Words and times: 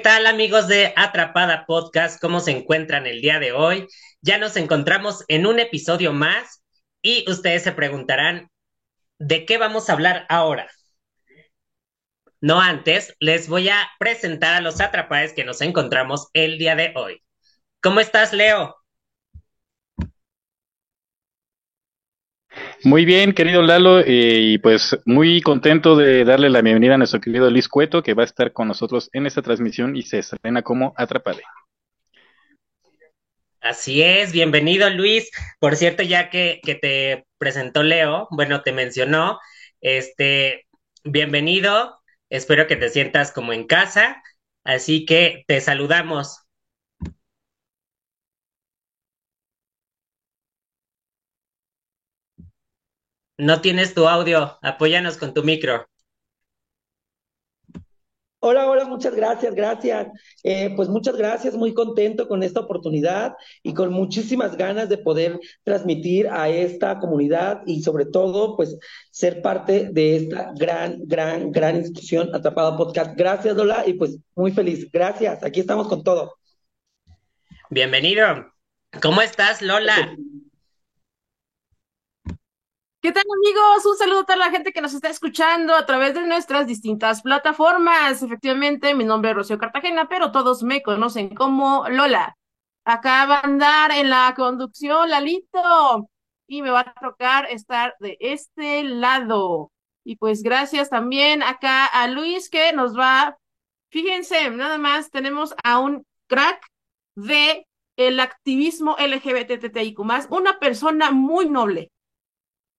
¿Qué 0.00 0.04
tal 0.04 0.26
amigos 0.26 0.66
de 0.66 0.94
Atrapada 0.96 1.66
Podcast? 1.66 2.18
¿Cómo 2.22 2.40
se 2.40 2.52
encuentran 2.52 3.06
el 3.06 3.20
día 3.20 3.38
de 3.38 3.52
hoy? 3.52 3.86
Ya 4.22 4.38
nos 4.38 4.56
encontramos 4.56 5.26
en 5.28 5.44
un 5.44 5.60
episodio 5.60 6.14
más 6.14 6.62
y 7.02 7.30
ustedes 7.30 7.64
se 7.64 7.72
preguntarán, 7.72 8.50
¿de 9.18 9.44
qué 9.44 9.58
vamos 9.58 9.90
a 9.90 9.92
hablar 9.92 10.24
ahora? 10.30 10.70
No 12.40 12.62
antes, 12.62 13.14
les 13.20 13.46
voy 13.46 13.68
a 13.68 13.90
presentar 13.98 14.54
a 14.54 14.62
los 14.62 14.80
atrapades 14.80 15.34
que 15.34 15.44
nos 15.44 15.60
encontramos 15.60 16.28
el 16.32 16.56
día 16.56 16.76
de 16.76 16.94
hoy. 16.96 17.22
¿Cómo 17.82 18.00
estás, 18.00 18.32
Leo? 18.32 18.79
Muy 22.82 23.04
bien, 23.04 23.34
querido 23.34 23.60
Lalo, 23.60 24.00
eh, 24.00 24.06
y 24.06 24.58
pues 24.58 24.98
muy 25.04 25.42
contento 25.42 25.96
de 25.96 26.24
darle 26.24 26.48
la 26.48 26.62
bienvenida 26.62 26.94
a 26.94 26.98
nuestro 26.98 27.20
querido 27.20 27.50
Luis 27.50 27.68
Cueto, 27.68 28.02
que 28.02 28.14
va 28.14 28.22
a 28.22 28.26
estar 28.26 28.54
con 28.54 28.68
nosotros 28.68 29.10
en 29.12 29.26
esta 29.26 29.42
transmisión 29.42 29.96
y 29.96 30.02
se 30.02 30.20
estrena 30.20 30.62
como 30.62 30.94
Atrapade. 30.96 31.42
Así 33.60 34.00
es, 34.00 34.32
bienvenido 34.32 34.88
Luis. 34.88 35.30
Por 35.58 35.76
cierto, 35.76 36.02
ya 36.02 36.30
que, 36.30 36.60
que 36.62 36.74
te 36.74 37.26
presentó 37.36 37.82
Leo, 37.82 38.28
bueno, 38.30 38.62
te 38.62 38.72
mencionó, 38.72 39.38
este, 39.82 40.66
bienvenido, 41.04 42.00
espero 42.30 42.66
que 42.66 42.76
te 42.76 42.88
sientas 42.88 43.30
como 43.30 43.52
en 43.52 43.66
casa, 43.66 44.22
así 44.64 45.04
que 45.04 45.44
te 45.46 45.60
saludamos. 45.60 46.46
No 53.40 53.62
tienes 53.62 53.94
tu 53.94 54.06
audio, 54.06 54.58
apóyanos 54.60 55.16
con 55.16 55.32
tu 55.32 55.42
micro. 55.42 55.88
Hola, 58.40 58.68
hola, 58.68 58.84
muchas 58.84 59.14
gracias, 59.14 59.54
gracias. 59.54 60.08
Eh, 60.42 60.74
pues 60.76 60.90
muchas 60.90 61.16
gracias, 61.16 61.54
muy 61.54 61.72
contento 61.72 62.28
con 62.28 62.42
esta 62.42 62.60
oportunidad 62.60 63.32
y 63.62 63.72
con 63.72 63.94
muchísimas 63.94 64.58
ganas 64.58 64.90
de 64.90 64.98
poder 64.98 65.40
transmitir 65.64 66.28
a 66.28 66.50
esta 66.50 66.98
comunidad 66.98 67.62
y 67.64 67.82
sobre 67.82 68.04
todo, 68.04 68.56
pues 68.56 68.76
ser 69.10 69.40
parte 69.40 69.88
de 69.90 70.16
esta 70.16 70.52
gran, 70.54 70.98
gran, 71.06 71.50
gran 71.50 71.76
institución 71.76 72.34
Atrapada 72.34 72.76
Podcast. 72.76 73.16
Gracias, 73.16 73.56
Lola, 73.56 73.84
y 73.86 73.94
pues 73.94 74.18
muy 74.34 74.52
feliz. 74.52 74.86
Gracias, 74.92 75.42
aquí 75.42 75.60
estamos 75.60 75.88
con 75.88 76.04
todo. 76.04 76.36
Bienvenido. 77.70 78.52
¿Cómo 79.00 79.22
estás, 79.22 79.62
Lola? 79.62 80.14
¿Qué 83.02 83.12
tal 83.12 83.24
amigos? 83.34 83.86
Un 83.86 83.96
saludo 83.96 84.20
a 84.20 84.24
toda 84.24 84.36
la 84.36 84.50
gente 84.50 84.72
que 84.72 84.82
nos 84.82 84.92
está 84.92 85.08
escuchando 85.08 85.74
a 85.74 85.86
través 85.86 86.12
de 86.12 86.26
nuestras 86.26 86.66
distintas 86.66 87.22
plataformas. 87.22 88.22
Efectivamente, 88.22 88.94
mi 88.94 89.04
nombre 89.04 89.30
es 89.30 89.36
Rocío 89.36 89.56
Cartagena, 89.58 90.06
pero 90.06 90.32
todos 90.32 90.62
me 90.62 90.82
conocen 90.82 91.34
como 91.34 91.88
Lola. 91.88 92.36
Acá 92.84 93.24
va 93.24 93.36
a 93.36 93.46
andar 93.46 93.90
en 93.92 94.10
la 94.10 94.34
conducción 94.36 95.08
Lalito 95.08 96.10
y 96.46 96.60
me 96.60 96.68
va 96.70 96.80
a 96.80 96.94
tocar 96.94 97.46
estar 97.50 97.94
de 98.00 98.18
este 98.20 98.82
lado. 98.84 99.72
Y 100.04 100.16
pues 100.16 100.42
gracias 100.42 100.90
también 100.90 101.42
acá 101.42 101.86
a 101.86 102.06
Luis 102.06 102.50
que 102.50 102.74
nos 102.74 102.98
va, 102.98 103.38
fíjense, 103.90 104.50
nada 104.50 104.76
más 104.76 105.10
tenemos 105.10 105.54
a 105.64 105.78
un 105.78 106.04
crack 106.26 106.66
de 107.14 107.66
el 107.96 108.20
activismo 108.20 108.96
LGBTTIQ+, 108.98 110.00
una 110.28 110.58
persona 110.58 111.10
muy 111.12 111.48
noble 111.48 111.90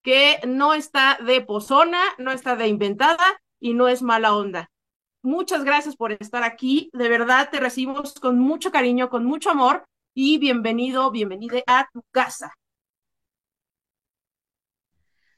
que 0.04 0.40
no 0.48 0.74
está 0.74 1.18
de 1.26 1.42
pozona, 1.42 2.02
no 2.18 2.32
está 2.32 2.56
de 2.56 2.68
inventada 2.68 3.42
y 3.60 3.74
no 3.74 3.88
es 3.88 4.02
mala 4.02 4.36
onda. 4.36 4.72
Muchas 5.22 5.64
gracias 5.64 5.96
por 5.96 6.12
estar 6.12 6.44
aquí. 6.44 6.90
De 6.94 7.08
verdad 7.08 7.50
te 7.52 7.60
recibimos 7.60 8.16
con 8.16 8.40
mucho 8.40 8.72
cariño, 8.72 9.10
con 9.10 9.24
mucho 9.26 9.52
amor 9.52 9.86
y 10.14 10.40
bienvenido, 10.40 11.12
bienvenida 11.12 11.62
a 11.68 11.88
tu 11.94 12.04
casa. 12.12 12.54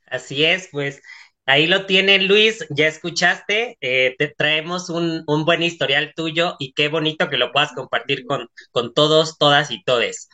Así 0.07 0.45
es, 0.45 0.69
pues 0.71 1.01
ahí 1.45 1.67
lo 1.67 1.85
tiene 1.85 2.19
Luis, 2.19 2.65
ya 2.69 2.87
escuchaste, 2.87 3.77
eh, 3.81 4.15
te 4.17 4.27
traemos 4.27 4.89
un, 4.89 5.23
un, 5.25 5.43
buen 5.43 5.63
historial 5.63 6.13
tuyo 6.15 6.55
y 6.59 6.73
qué 6.73 6.87
bonito 6.87 7.29
que 7.29 7.37
lo 7.37 7.51
puedas 7.51 7.73
compartir 7.73 8.25
con, 8.25 8.47
con 8.71 8.93
todos, 8.93 9.37
todas 9.37 9.71
y 9.71 9.83
todes. 9.83 10.29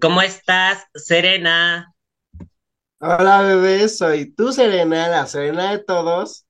¿Cómo 0.00 0.20
estás, 0.20 0.84
Serena? 0.94 1.91
Hola 3.04 3.42
bebé, 3.42 3.88
soy 3.88 4.32
tu 4.32 4.52
Serena, 4.52 5.08
la 5.08 5.26
Serena 5.26 5.72
de 5.72 5.80
todos. 5.80 6.46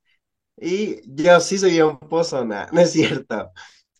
Y 0.59 1.01
yo 1.07 1.41
sí 1.41 1.57
soy 1.57 1.81
un 1.81 1.99
pozona, 1.99 2.69
no 2.73 2.83
es 2.83 2.93
cierto. 2.93 3.53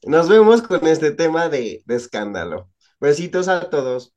Nos 0.03 0.29
vemos 0.29 0.61
con 0.61 0.87
este 0.87 1.13
tema 1.13 1.49
de, 1.49 1.83
escándalo. 1.89 2.69
Besitos 3.01 3.49
a 3.49 3.71
todos. 3.71 4.15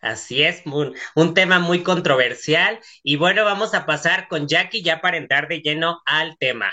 Así 0.00 0.42
es, 0.42 0.66
un, 0.66 0.96
un, 1.14 1.34
tema 1.34 1.60
muy 1.60 1.84
controversial. 1.84 2.80
Y 3.04 3.14
bueno, 3.14 3.44
vamos 3.44 3.72
a 3.72 3.86
pasar 3.86 4.26
con 4.26 4.48
Jackie 4.48 4.82
ya 4.82 5.00
para 5.00 5.18
entrar 5.18 5.46
de 5.46 5.60
lleno 5.60 6.00
al 6.04 6.36
tema. 6.36 6.72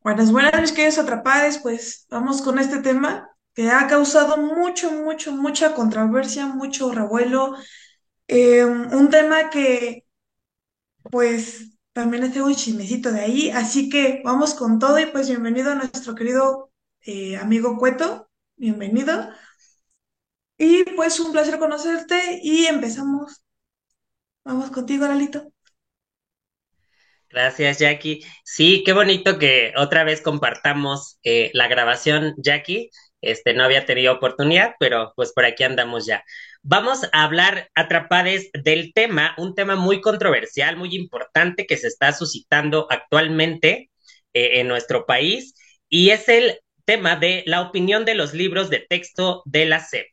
Buenas, 0.00 0.32
buenas, 0.32 0.58
mis 0.58 0.72
queridos 0.72 0.96
atrapades, 0.96 1.58
pues 1.58 2.06
vamos 2.08 2.40
con 2.40 2.58
este 2.58 2.78
tema 2.78 3.28
que 3.52 3.68
ha 3.68 3.86
causado 3.88 4.38
mucho, 4.38 4.90
mucho, 4.90 5.32
mucha 5.32 5.74
controversia, 5.74 6.46
mucho 6.46 6.90
revuelo, 6.92 7.58
eh, 8.28 8.64
un 8.64 9.10
tema 9.10 9.50
que, 9.50 10.04
pues, 11.10 11.70
también 11.92 12.24
hace 12.24 12.42
un 12.42 12.54
chismecito 12.54 13.12
de 13.12 13.20
ahí, 13.20 13.50
así 13.50 13.88
que 13.90 14.22
vamos 14.24 14.54
con 14.54 14.78
todo 14.78 14.98
y 14.98 15.06
pues 15.06 15.28
bienvenido 15.28 15.72
a 15.72 15.74
nuestro 15.74 16.14
querido 16.14 16.70
eh, 17.02 17.36
amigo 17.36 17.76
Cueto, 17.78 18.30
bienvenido. 18.56 19.28
Y 20.56 20.84
pues 20.96 21.20
un 21.20 21.30
placer 21.32 21.58
conocerte 21.58 22.40
y 22.42 22.64
empezamos. 22.66 23.42
Vamos 24.44 24.70
contigo, 24.70 25.06
Lalito. 25.06 25.52
Gracias, 27.30 27.78
Jackie. 27.78 28.20
Sí, 28.44 28.82
qué 28.84 28.92
bonito 28.92 29.38
que 29.38 29.72
otra 29.76 30.04
vez 30.04 30.20
compartamos 30.20 31.18
eh, 31.24 31.50
la 31.54 31.66
grabación, 31.68 32.34
Jackie. 32.36 32.90
Este, 33.22 33.54
no 33.54 33.64
había 33.64 33.86
tenido 33.86 34.12
oportunidad, 34.12 34.74
pero 34.78 35.12
pues 35.16 35.32
por 35.32 35.44
aquí 35.44 35.62
andamos 35.64 36.06
ya. 36.06 36.24
Vamos 36.62 37.04
a 37.12 37.24
hablar, 37.24 37.70
atrapades, 37.74 38.50
del 38.52 38.92
tema, 38.92 39.34
un 39.38 39.54
tema 39.54 39.76
muy 39.76 40.00
controversial, 40.00 40.76
muy 40.76 40.94
importante 40.94 41.66
que 41.66 41.76
se 41.76 41.88
está 41.88 42.12
suscitando 42.12 42.86
actualmente 42.90 43.90
eh, 44.34 44.60
en 44.60 44.68
nuestro 44.68 45.06
país, 45.06 45.54
y 45.88 46.10
es 46.10 46.28
el 46.28 46.60
tema 46.84 47.16
de 47.16 47.44
la 47.46 47.62
opinión 47.62 48.04
de 48.04 48.14
los 48.14 48.34
libros 48.34 48.70
de 48.70 48.80
texto 48.80 49.42
de 49.46 49.66
la 49.66 49.80
SEP. 49.80 50.06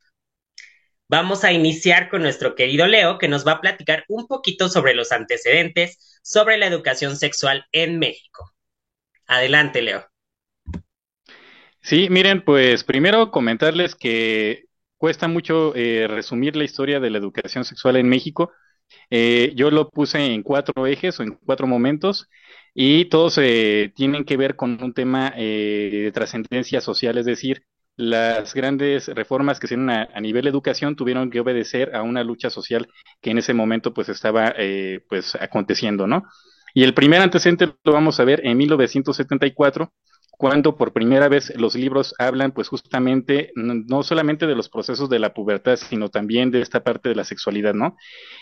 Vamos 1.08 1.44
a 1.44 1.52
iniciar 1.52 2.10
con 2.10 2.22
nuestro 2.22 2.54
querido 2.54 2.86
Leo, 2.86 3.18
que 3.18 3.28
nos 3.28 3.46
va 3.48 3.54
a 3.54 3.62
platicar 3.62 4.06
un 4.08 4.28
poquito 4.28 4.70
sobre 4.70 4.94
los 4.94 5.12
antecedentes 5.12 6.20
sobre 6.22 6.58
la 6.58 6.68
educación 6.68 7.18
sexual 7.18 7.66
en 7.72 7.98
México. 7.98 8.54
Adelante, 9.26 9.82
Leo. 9.82 10.09
Sí, 11.90 12.08
miren, 12.12 12.44
pues 12.44 12.84
primero 12.84 13.32
comentarles 13.32 13.96
que 13.96 14.66
cuesta 14.98 15.28
mucho 15.28 15.74
eh, 15.76 16.06
resumir 16.08 16.56
la 16.56 16.64
historia 16.64 17.00
de 17.00 17.10
la 17.10 17.18
educación 17.18 17.66
sexual 17.66 17.96
en 17.96 18.08
México. 18.08 18.52
Eh, 19.10 19.54
yo 19.56 19.72
lo 19.72 19.90
puse 19.90 20.24
en 20.24 20.44
cuatro 20.44 20.86
ejes 20.86 21.20
o 21.20 21.24
en 21.24 21.32
cuatro 21.44 21.66
momentos 21.66 22.30
y 22.76 23.06
todos 23.06 23.40
eh, 23.40 23.92
tienen 23.96 24.24
que 24.24 24.38
ver 24.38 24.56
con 24.56 24.78
un 24.84 24.94
tema 24.94 25.32
de 25.32 26.12
trascendencia 26.14 26.80
social, 26.80 27.18
es 27.18 27.26
decir, 27.26 27.64
las 27.96 28.54
grandes 28.54 29.08
reformas 29.08 29.60
que 29.60 29.66
se 29.66 29.74
hicieron 29.74 29.90
a, 29.90 30.22
nivel 30.22 30.44
de 30.44 30.52
educación 30.52 30.96
tuvieron 30.96 31.32
que 31.32 31.40
obedecer 31.40 31.96
a 31.96 32.04
una 32.04 32.24
lucha 32.24 32.52
social 32.52 32.88
que 33.20 33.32
en 33.32 33.40
ese 33.40 33.56
momento 33.56 33.96
pues 33.96 34.10
estaba 34.10 34.54
pues 35.10 35.34
aconteciendo, 35.36 36.06
¿no? 36.06 36.24
Y 36.76 36.84
el 36.84 36.94
primer 36.94 37.22
antecedente 37.22 37.74
lo 37.84 37.94
vamos 37.94 38.20
a 38.20 38.26
ver 38.26 38.46
en 38.46 38.58
1974 38.58 39.92
cuando 40.40 40.78
por 40.78 40.94
primera 40.94 41.28
vez 41.28 41.54
los 41.58 41.76
libros 41.76 42.16
hablan 42.18 42.54
pues 42.54 42.70
justamente 42.70 43.52
no 43.56 44.04
solamente 44.04 44.48
de 44.48 44.56
los 44.56 44.70
procesos 44.70 45.10
de 45.10 45.20
la 45.20 45.34
pubertad, 45.34 45.76
sino 45.76 46.08
también 46.08 46.50
de 46.50 46.62
esta 46.62 46.82
parte 46.82 47.10
de 47.10 47.16
la 47.16 47.26
sexualidad, 47.26 47.74
¿no? 47.74 47.98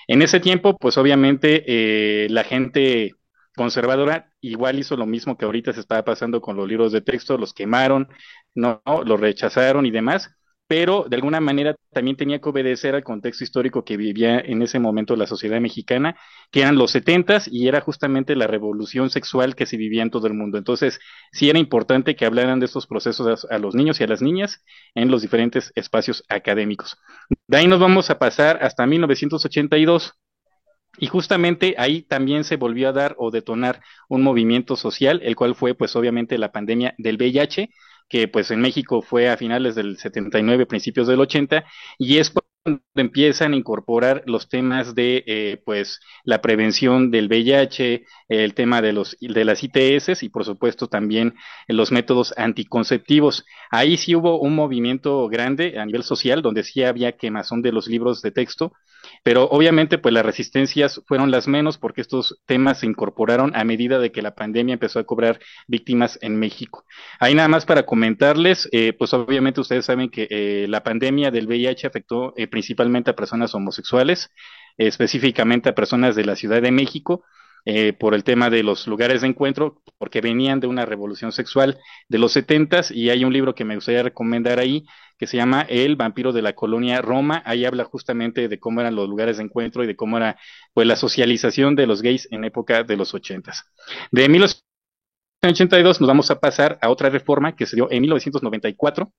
En 0.08 0.22
ese 0.22 0.40
tiempo, 0.40 0.78
pues 0.78 0.96
obviamente 1.00 1.64
eh, 1.66 2.30
la 2.30 2.44
gente 2.44 3.14
conservadora 3.56 4.32
igual 4.42 4.78
hizo 4.78 4.96
lo 4.96 5.08
mismo 5.08 5.40
que 5.40 5.46
ahorita 5.46 5.74
se 5.74 5.80
estaba 5.80 6.06
pasando 6.06 6.40
con 6.40 6.56
los 6.56 6.68
libros 6.68 6.92
de 6.92 7.02
texto, 7.02 7.36
los 7.36 7.56
quemaron, 7.56 8.10
no, 8.54 8.80
los 9.04 9.20
rechazaron 9.20 9.88
y 9.88 9.90
demás, 9.90 10.37
pero 10.68 11.06
de 11.10 11.16
alguna 11.16 11.40
manera 11.40 11.76
también 11.94 12.18
tenía 12.18 12.40
que 12.40 12.50
obedecer 12.50 12.94
al 12.94 13.04
contexto 13.04 13.44
histórico 13.44 13.86
que 13.86 13.98
vivía 13.98 14.40
en 14.40 14.62
ese 14.62 14.80
momento 14.80 15.16
la 15.16 15.26
sociedad 15.26 15.62
mexicana, 15.62 16.18
que 16.52 16.62
eran 16.62 16.76
los 16.76 16.92
setentas 16.92 17.48
y 17.48 17.68
era 17.68 17.82
justamente 17.82 18.36
la 18.36 18.48
revolución 18.48 19.10
sexual 19.10 19.56
que 19.56 19.66
se 19.66 19.78
vivía 19.78 20.04
en 20.04 20.12
todo 20.12 20.28
el 20.28 20.34
mundo. 20.34 20.58
Entonces, 20.58 21.00
sí 21.32 21.50
era 21.50 21.60
importante 21.60 22.16
que 22.16 22.26
hablaran 22.26 22.60
de 22.60 22.66
estos 22.66 22.86
procesos 22.86 23.48
a, 23.50 23.58
los 23.58 23.76
niños 23.76 24.00
y 24.00 24.04
a 24.04 24.08
las 24.08 24.22
niñas 24.22 24.64
en 24.94 25.10
los 25.10 25.22
diferentes 25.22 25.72
espacios 25.76 26.24
académicos. 26.28 26.98
De 27.48 27.58
ahí 27.58 27.68
nos 27.68 27.80
vamos 27.80 28.10
a 28.10 28.20
pasar 28.20 28.60
hasta 28.62 28.86
1982 28.86 30.14
Y 30.98 31.08
justamente 31.08 31.76
ahí 31.78 32.02
también 32.02 32.44
se 32.44 32.58
volvió 32.58 32.90
a 32.90 32.94
dar 32.94 33.16
o 33.18 33.32
detonar 33.32 33.82
un 34.10 34.24
movimiento 34.24 34.76
social, 34.76 35.22
el 35.24 35.36
cual 35.36 35.56
fue 35.56 35.76
pues 35.76 35.96
obviamente 35.96 36.38
la 36.38 36.52
pandemia 36.52 36.96
del 36.98 37.18
VIH, 37.18 37.70
que 38.10 38.28
pues 38.28 38.52
en 38.52 38.62
México 38.62 39.02
fue 39.02 39.30
a 39.30 39.38
finales 39.38 39.76
del 39.76 39.98
79, 39.98 40.66
principios 40.66 41.08
del 41.08 41.20
80, 41.20 41.66
y 41.98 42.18
es 42.18 42.32
empiezan 42.96 43.54
a 43.54 43.56
incorporar 43.56 44.24
los 44.26 44.50
temas 44.50 44.96
de 44.96 45.24
eh, 45.28 45.62
pues 45.66 46.00
la 46.24 46.42
prevención 46.42 47.12
del 47.12 47.28
VIH, 47.28 48.06
el 48.30 48.54
tema 48.54 48.82
de 48.82 48.94
los 48.94 49.18
de 49.20 49.46
las 49.46 49.64
ITS 49.64 50.24
y 50.24 50.30
por 50.30 50.46
supuesto 50.46 50.88
también 50.88 51.36
los 51.68 51.92
métodos 51.92 52.34
anticonceptivos. 52.38 53.46
Ahí 53.72 53.98
sí 53.98 54.16
hubo 54.16 54.40
un 54.40 54.56
movimiento 54.56 55.28
grande 55.28 55.80
a 55.80 55.86
nivel 55.86 56.04
social 56.04 56.42
donde 56.42 56.64
sí 56.64 56.84
había 56.84 57.18
quemazón 57.18 57.62
de 57.62 57.72
los 57.72 57.88
libros 57.88 58.22
de 58.22 58.32
texto 58.32 58.74
pero 59.24 59.46
obviamente, 59.50 59.98
pues 59.98 60.14
las 60.14 60.26
resistencias 60.26 61.02
fueron 61.06 61.32
las 61.32 61.48
menos 61.48 61.78
porque 61.78 62.02
estos 62.02 62.42
temas 62.46 62.80
se 62.80 62.86
incorporaron 62.86 63.56
a 63.56 63.64
medida 63.64 64.00
de 64.00 64.12
que 64.12 64.22
la 64.22 64.36
pandemia 64.36 64.74
empezó 64.74 65.00
a 65.00 65.04
cobrar 65.04 65.40
víctimas 65.68 66.18
en 66.22 66.38
México. 66.38 66.86
Ahí 67.20 67.36
nada 67.36 67.48
más 67.48 67.66
para 67.66 67.84
comentarles, 67.84 68.70
eh, 68.72 68.94
pues 68.94 69.14
obviamente 69.14 69.62
ustedes 69.62 69.86
saben 69.86 70.10
que 70.10 70.28
eh, 70.30 70.66
la 70.70 70.84
pandemia 70.84 71.32
del 71.32 71.48
VIH 71.48 71.88
afectó 71.88 72.34
eh, 72.38 72.48
principalmente 72.58 73.12
a 73.12 73.16
personas 73.16 73.54
homosexuales, 73.54 74.32
específicamente 74.78 75.70
a 75.70 75.76
personas 75.76 76.16
de 76.16 76.26
la 76.26 76.36
Ciudad 76.36 76.60
de 76.60 76.72
México. 76.72 77.24
Eh, 77.70 77.92
por 77.92 78.14
el 78.14 78.24
tema 78.24 78.50
de 78.50 78.64
los 78.64 78.88
lugares 78.88 79.22
de 79.22 79.28
encuentro, 79.28 79.82
porque 79.98 80.22
venían 80.22 80.62
de 80.62 80.68
una 80.68 80.86
revolución 80.86 81.34
sexual 81.34 81.78
de 82.08 82.18
los 82.18 82.32
setentas, 82.32 82.92
y 82.92 83.10
hay 83.10 83.26
un 83.26 83.34
libro 83.34 83.56
que 83.56 83.66
me 83.66 83.76
gustaría 83.76 84.04
recomendar 84.04 84.58
ahí, 84.58 84.86
que 85.18 85.28
se 85.28 85.36
llama 85.36 85.66
El 85.68 85.98
vampiro 85.98 86.32
de 86.32 86.42
la 86.42 86.54
colonia 86.54 87.02
Roma. 87.02 87.44
Ahí 87.46 87.66
habla 87.66 87.84
justamente 87.84 88.48
de 88.48 88.58
cómo 88.58 88.80
eran 88.80 88.96
los 88.96 89.10
lugares 89.10 89.36
de 89.36 89.44
encuentro 89.44 89.84
y 89.84 89.88
de 89.88 89.98
cómo 89.98 90.16
era 90.16 90.38
pues 90.74 90.88
la 90.88 90.96
socialización 90.96 91.76
de 91.76 91.88
los 91.88 92.02
gays 92.02 92.30
en 92.32 92.46
época 92.46 92.84
de 92.84 92.96
los 92.96 93.14
ochentas. 93.14 93.66
De 94.12 94.30
1982 94.30 96.00
nos 96.00 96.08
vamos 96.08 96.32
a 96.32 96.40
pasar 96.40 96.80
a 96.82 96.90
otra 96.90 97.10
reforma 97.10 97.54
que 97.54 97.66
se 97.66 97.76
dio 97.76 97.92
en 97.92 98.00
1994. 98.00 99.12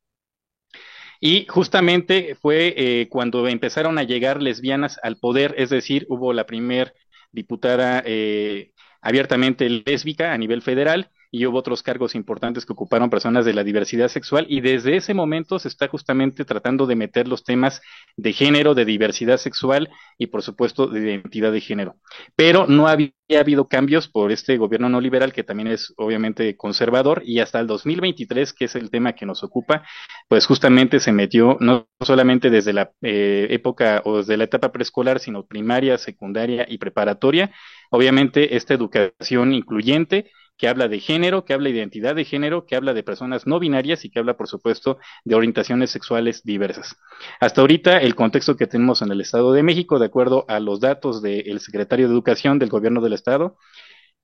Y 1.20 1.46
justamente 1.48 2.36
fue 2.36 2.74
eh, 2.76 3.08
cuando 3.08 3.48
empezaron 3.48 3.98
a 3.98 4.04
llegar 4.04 4.40
lesbianas 4.42 4.98
al 5.02 5.16
poder, 5.16 5.54
es 5.58 5.70
decir, 5.70 6.06
hubo 6.08 6.32
la 6.32 6.46
primer 6.46 6.94
diputada 7.32 8.02
eh, 8.06 8.72
abiertamente 9.00 9.68
lésbica 9.68 10.32
a 10.32 10.38
nivel 10.38 10.62
federal 10.62 11.10
y 11.30 11.46
hubo 11.46 11.58
otros 11.58 11.82
cargos 11.82 12.14
importantes 12.14 12.64
que 12.64 12.72
ocuparon 12.72 13.10
personas 13.10 13.44
de 13.44 13.52
la 13.52 13.64
diversidad 13.64 14.08
sexual 14.08 14.46
y 14.48 14.60
desde 14.60 14.96
ese 14.96 15.14
momento 15.14 15.58
se 15.58 15.68
está 15.68 15.88
justamente 15.88 16.44
tratando 16.44 16.86
de 16.86 16.96
meter 16.96 17.28
los 17.28 17.44
temas 17.44 17.82
de 18.16 18.32
género, 18.32 18.74
de 18.74 18.84
diversidad 18.84 19.36
sexual 19.36 19.90
y 20.16 20.28
por 20.28 20.42
supuesto 20.42 20.86
de 20.86 21.00
identidad 21.00 21.52
de 21.52 21.60
género. 21.60 21.96
Pero 22.34 22.66
no 22.66 22.88
había 22.88 23.12
habido 23.38 23.68
cambios 23.68 24.08
por 24.08 24.32
este 24.32 24.56
gobierno 24.56 24.88
no 24.88 25.00
liberal 25.00 25.32
que 25.32 25.44
también 25.44 25.68
es 25.68 25.92
obviamente 25.96 26.56
conservador 26.56 27.22
y 27.24 27.40
hasta 27.40 27.60
el 27.60 27.66
2023, 27.66 28.52
que 28.52 28.64
es 28.64 28.74
el 28.74 28.90
tema 28.90 29.12
que 29.12 29.26
nos 29.26 29.44
ocupa, 29.44 29.84
pues 30.28 30.46
justamente 30.46 31.00
se 31.00 31.12
metió 31.12 31.58
no 31.60 31.88
solamente 32.00 32.48
desde 32.48 32.72
la 32.72 32.92
eh, 33.02 33.48
época 33.50 34.02
o 34.04 34.18
desde 34.18 34.36
la 34.36 34.44
etapa 34.44 34.72
preescolar, 34.72 35.20
sino 35.20 35.44
primaria, 35.44 35.98
secundaria 35.98 36.66
y 36.68 36.78
preparatoria, 36.78 37.52
obviamente 37.90 38.56
esta 38.56 38.74
educación 38.74 39.52
incluyente 39.52 40.30
que 40.58 40.68
habla 40.68 40.88
de 40.88 41.00
género, 41.00 41.44
que 41.44 41.54
habla 41.54 41.70
de 41.70 41.76
identidad 41.76 42.16
de 42.16 42.24
género, 42.24 42.66
que 42.66 42.76
habla 42.76 42.92
de 42.92 43.04
personas 43.04 43.46
no 43.46 43.60
binarias 43.60 44.04
y 44.04 44.10
que 44.10 44.18
habla, 44.18 44.36
por 44.36 44.48
supuesto, 44.48 44.98
de 45.24 45.36
orientaciones 45.36 45.90
sexuales 45.90 46.42
diversas. 46.42 46.96
Hasta 47.40 47.60
ahorita, 47.60 47.98
el 47.98 48.16
contexto 48.16 48.56
que 48.56 48.66
tenemos 48.66 49.00
en 49.00 49.12
el 49.12 49.20
Estado 49.20 49.52
de 49.52 49.62
México, 49.62 49.98
de 49.98 50.06
acuerdo 50.06 50.44
a 50.48 50.58
los 50.60 50.80
datos 50.80 51.22
del 51.22 51.60
secretario 51.60 52.08
de 52.08 52.12
Educación 52.12 52.58
del 52.58 52.68
Gobierno 52.68 53.00
del 53.00 53.12
Estado, 53.12 53.56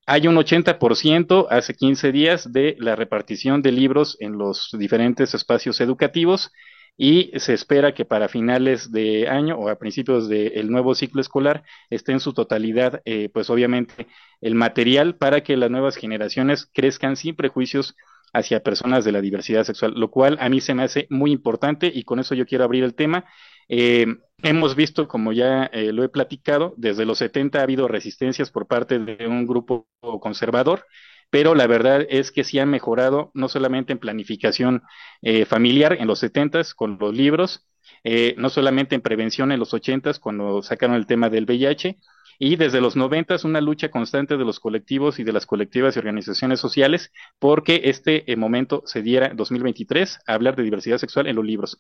hay 0.06 0.26
un 0.26 0.36
80% 0.36 1.46
hace 1.48 1.74
15 1.74 2.12
días 2.12 2.52
de 2.52 2.76
la 2.78 2.96
repartición 2.96 3.62
de 3.62 3.72
libros 3.72 4.16
en 4.20 4.36
los 4.36 4.70
diferentes 4.78 5.32
espacios 5.34 5.80
educativos 5.80 6.50
y 6.96 7.32
se 7.36 7.54
espera 7.54 7.92
que 7.92 8.04
para 8.04 8.28
finales 8.28 8.92
de 8.92 9.28
año 9.28 9.56
o 9.56 9.68
a 9.68 9.78
principios 9.78 10.28
del 10.28 10.70
nuevo 10.70 10.94
ciclo 10.94 11.20
escolar 11.20 11.64
esté 11.90 12.12
en 12.12 12.20
su 12.20 12.32
totalidad, 12.32 13.02
eh, 13.04 13.28
pues 13.32 13.50
obviamente, 13.50 14.06
el 14.40 14.54
material 14.54 15.16
para 15.16 15.42
que 15.42 15.56
las 15.56 15.70
nuevas 15.70 15.96
generaciones 15.96 16.70
crezcan 16.72 17.16
sin 17.16 17.34
prejuicios 17.34 17.96
hacia 18.32 18.62
personas 18.62 19.04
de 19.04 19.12
la 19.12 19.20
diversidad 19.20 19.64
sexual, 19.64 19.94
lo 19.96 20.10
cual 20.10 20.36
a 20.40 20.48
mí 20.48 20.60
se 20.60 20.74
me 20.74 20.82
hace 20.82 21.06
muy 21.10 21.32
importante 21.32 21.90
y 21.92 22.04
con 22.04 22.18
eso 22.18 22.34
yo 22.34 22.46
quiero 22.46 22.64
abrir 22.64 22.84
el 22.84 22.94
tema. 22.94 23.24
Eh, 23.68 24.06
hemos 24.42 24.76
visto, 24.76 25.08
como 25.08 25.32
ya 25.32 25.64
eh, 25.66 25.92
lo 25.92 26.04
he 26.04 26.08
platicado, 26.08 26.74
desde 26.76 27.06
los 27.06 27.18
70 27.18 27.58
ha 27.58 27.62
habido 27.62 27.88
resistencias 27.88 28.50
por 28.50 28.66
parte 28.66 28.98
de 28.98 29.26
un 29.26 29.46
grupo 29.46 29.88
conservador 30.20 30.84
pero 31.30 31.54
la 31.54 31.66
verdad 31.66 32.06
es 32.08 32.30
que 32.30 32.44
sí 32.44 32.58
han 32.58 32.70
mejorado 32.70 33.30
no 33.34 33.48
solamente 33.48 33.92
en 33.92 33.98
planificación 33.98 34.82
eh, 35.22 35.44
familiar 35.44 35.96
en 36.00 36.06
los 36.06 36.18
70 36.20 36.62
con 36.76 36.98
los 37.00 37.14
libros, 37.14 37.66
eh, 38.02 38.34
no 38.38 38.50
solamente 38.50 38.94
en 38.94 39.00
prevención 39.00 39.52
en 39.52 39.60
los 39.60 39.74
80 39.74 40.12
cuando 40.20 40.62
sacaron 40.62 40.96
el 40.96 41.06
tema 41.06 41.30
del 41.30 41.44
VIH, 41.44 41.98
y 42.38 42.56
desde 42.56 42.80
los 42.80 42.96
90 42.96 43.36
una 43.44 43.60
lucha 43.60 43.90
constante 43.90 44.36
de 44.36 44.44
los 44.44 44.60
colectivos 44.60 45.18
y 45.18 45.24
de 45.24 45.32
las 45.32 45.46
colectivas 45.46 45.96
y 45.96 45.98
organizaciones 45.98 46.60
sociales 46.60 47.12
porque 47.38 47.82
este 47.84 48.30
eh, 48.30 48.36
momento 48.36 48.82
se 48.86 49.02
diera 49.02 49.26
en 49.28 49.36
2023 49.36 50.18
a 50.26 50.34
hablar 50.34 50.56
de 50.56 50.62
diversidad 50.62 50.98
sexual 50.98 51.26
en 51.26 51.36
los 51.36 51.44
libros. 51.44 51.78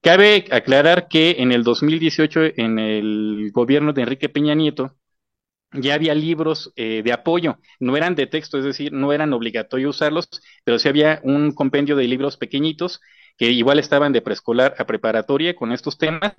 Cabe 0.00 0.44
aclarar 0.50 1.08
que 1.08 1.36
en 1.38 1.50
el 1.50 1.62
2018, 1.62 2.40
en 2.56 2.78
el 2.78 3.50
gobierno 3.52 3.92
de 3.92 4.02
Enrique 4.02 4.28
Peña 4.28 4.54
Nieto, 4.54 4.96
ya 5.74 5.94
había 5.94 6.14
libros 6.14 6.72
eh, 6.76 7.02
de 7.04 7.12
apoyo, 7.12 7.58
no 7.80 7.96
eran 7.96 8.14
de 8.14 8.26
texto, 8.26 8.58
es 8.58 8.64
decir, 8.64 8.92
no 8.92 9.12
eran 9.12 9.32
obligatorios 9.32 9.96
usarlos, 9.96 10.28
pero 10.64 10.78
sí 10.78 10.88
había 10.88 11.20
un 11.24 11.52
compendio 11.52 11.96
de 11.96 12.04
libros 12.08 12.36
pequeñitos 12.36 13.00
que 13.36 13.50
igual 13.50 13.78
estaban 13.80 14.12
de 14.12 14.22
preescolar 14.22 14.74
a 14.78 14.86
preparatoria 14.86 15.56
con 15.56 15.72
estos 15.72 15.98
temas, 15.98 16.32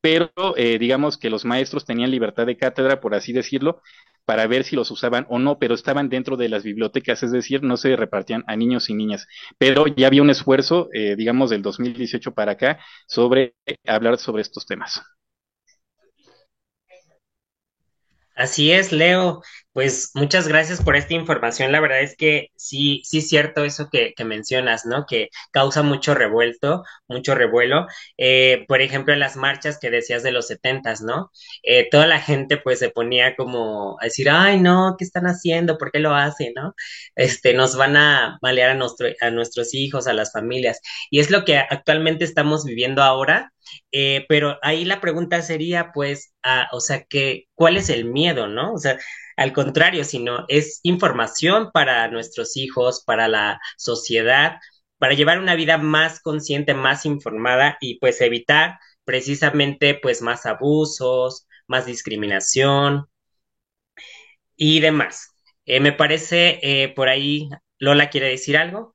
pero 0.00 0.30
eh, 0.56 0.78
digamos 0.78 1.16
que 1.18 1.30
los 1.30 1.44
maestros 1.44 1.84
tenían 1.84 2.10
libertad 2.10 2.46
de 2.46 2.56
cátedra, 2.56 3.00
por 3.00 3.14
así 3.14 3.32
decirlo, 3.32 3.80
para 4.24 4.46
ver 4.46 4.64
si 4.64 4.76
los 4.76 4.90
usaban 4.90 5.26
o 5.28 5.38
no, 5.38 5.58
pero 5.58 5.74
estaban 5.74 6.08
dentro 6.08 6.36
de 6.36 6.48
las 6.48 6.62
bibliotecas, 6.64 7.22
es 7.22 7.32
decir, 7.32 7.62
no 7.62 7.76
se 7.76 7.96
repartían 7.96 8.44
a 8.46 8.56
niños 8.56 8.88
y 8.90 8.94
niñas. 8.94 9.26
Pero 9.58 9.86
ya 9.86 10.06
había 10.08 10.22
un 10.22 10.30
esfuerzo, 10.30 10.88
eh, 10.92 11.16
digamos, 11.16 11.50
del 11.50 11.62
2018 11.62 12.32
para 12.34 12.52
acá, 12.52 12.78
sobre 13.06 13.54
hablar 13.86 14.18
sobre 14.18 14.42
estos 14.42 14.66
temas. 14.66 15.02
Así 18.42 18.72
es, 18.72 18.90
Leo. 18.92 19.40
Pues 19.72 20.10
muchas 20.14 20.48
gracias 20.48 20.82
por 20.82 20.96
esta 20.96 21.14
información. 21.14 21.72
La 21.72 21.80
verdad 21.80 22.02
es 22.02 22.14
que 22.14 22.50
sí, 22.56 23.00
sí 23.04 23.18
es 23.18 23.28
cierto 23.28 23.64
eso 23.64 23.88
que, 23.90 24.12
mencionas, 24.22 24.84
¿no? 24.84 25.06
Que 25.06 25.30
causa 25.50 25.82
mucho 25.82 26.14
revuelto, 26.14 26.84
mucho 27.08 27.34
revuelo. 27.34 27.86
Eh, 28.18 28.66
por 28.68 28.82
ejemplo, 28.82 29.14
las 29.16 29.36
marchas 29.36 29.78
que 29.78 29.90
decías 29.90 30.22
de 30.22 30.30
los 30.30 30.48
setentas, 30.48 31.00
¿no? 31.00 31.30
Eh, 31.62 31.88
toda 31.90 32.06
la 32.06 32.20
gente 32.20 32.58
pues 32.58 32.80
se 32.80 32.90
ponía 32.90 33.34
como 33.34 33.96
a 34.00 34.04
decir, 34.04 34.28
ay, 34.30 34.60
no, 34.60 34.94
¿qué 34.98 35.04
están 35.04 35.24
haciendo? 35.24 35.78
¿Por 35.78 35.90
qué 35.90 36.00
lo 36.00 36.14
hacen? 36.14 36.52
¿No? 36.54 36.74
Este, 37.16 37.54
nos 37.54 37.74
van 37.76 37.96
a 37.96 38.38
malear 38.42 38.70
a, 38.70 38.74
nuestro, 38.74 39.08
a 39.22 39.30
nuestros 39.30 39.72
hijos, 39.74 40.06
a 40.06 40.12
las 40.12 40.32
familias. 40.32 40.80
Y 41.10 41.20
es 41.20 41.30
lo 41.30 41.44
que 41.46 41.56
actualmente 41.56 42.24
estamos 42.26 42.64
viviendo 42.64 43.02
ahora 43.02 43.52
eh, 43.92 44.24
pero 44.28 44.58
ahí 44.62 44.84
la 44.84 45.00
pregunta 45.00 45.42
sería, 45.42 45.92
pues, 45.92 46.34
ah, 46.42 46.68
o 46.72 46.80
sea, 46.80 47.04
que, 47.04 47.46
¿cuál 47.54 47.76
es 47.76 47.88
el 47.90 48.04
miedo, 48.06 48.46
no? 48.48 48.72
O 48.74 48.78
sea, 48.78 48.98
al 49.36 49.52
contrario, 49.52 50.04
sino 50.04 50.44
es 50.48 50.80
información 50.82 51.70
para 51.72 52.08
nuestros 52.08 52.56
hijos, 52.56 53.02
para 53.04 53.28
la 53.28 53.60
sociedad, 53.76 54.58
para 54.98 55.14
llevar 55.14 55.38
una 55.40 55.54
vida 55.54 55.78
más 55.78 56.20
consciente, 56.20 56.74
más 56.74 57.06
informada 57.06 57.76
y 57.80 57.98
pues 57.98 58.20
evitar 58.20 58.78
precisamente 59.04 59.98
pues 60.00 60.22
más 60.22 60.46
abusos, 60.46 61.46
más 61.66 61.86
discriminación 61.86 63.06
y 64.56 64.80
demás. 64.80 65.34
Eh, 65.66 65.80
me 65.80 65.92
parece 65.92 66.58
eh, 66.62 66.88
por 66.94 67.08
ahí, 67.08 67.48
Lola 67.78 68.10
quiere 68.10 68.28
decir 68.28 68.56
algo. 68.56 68.94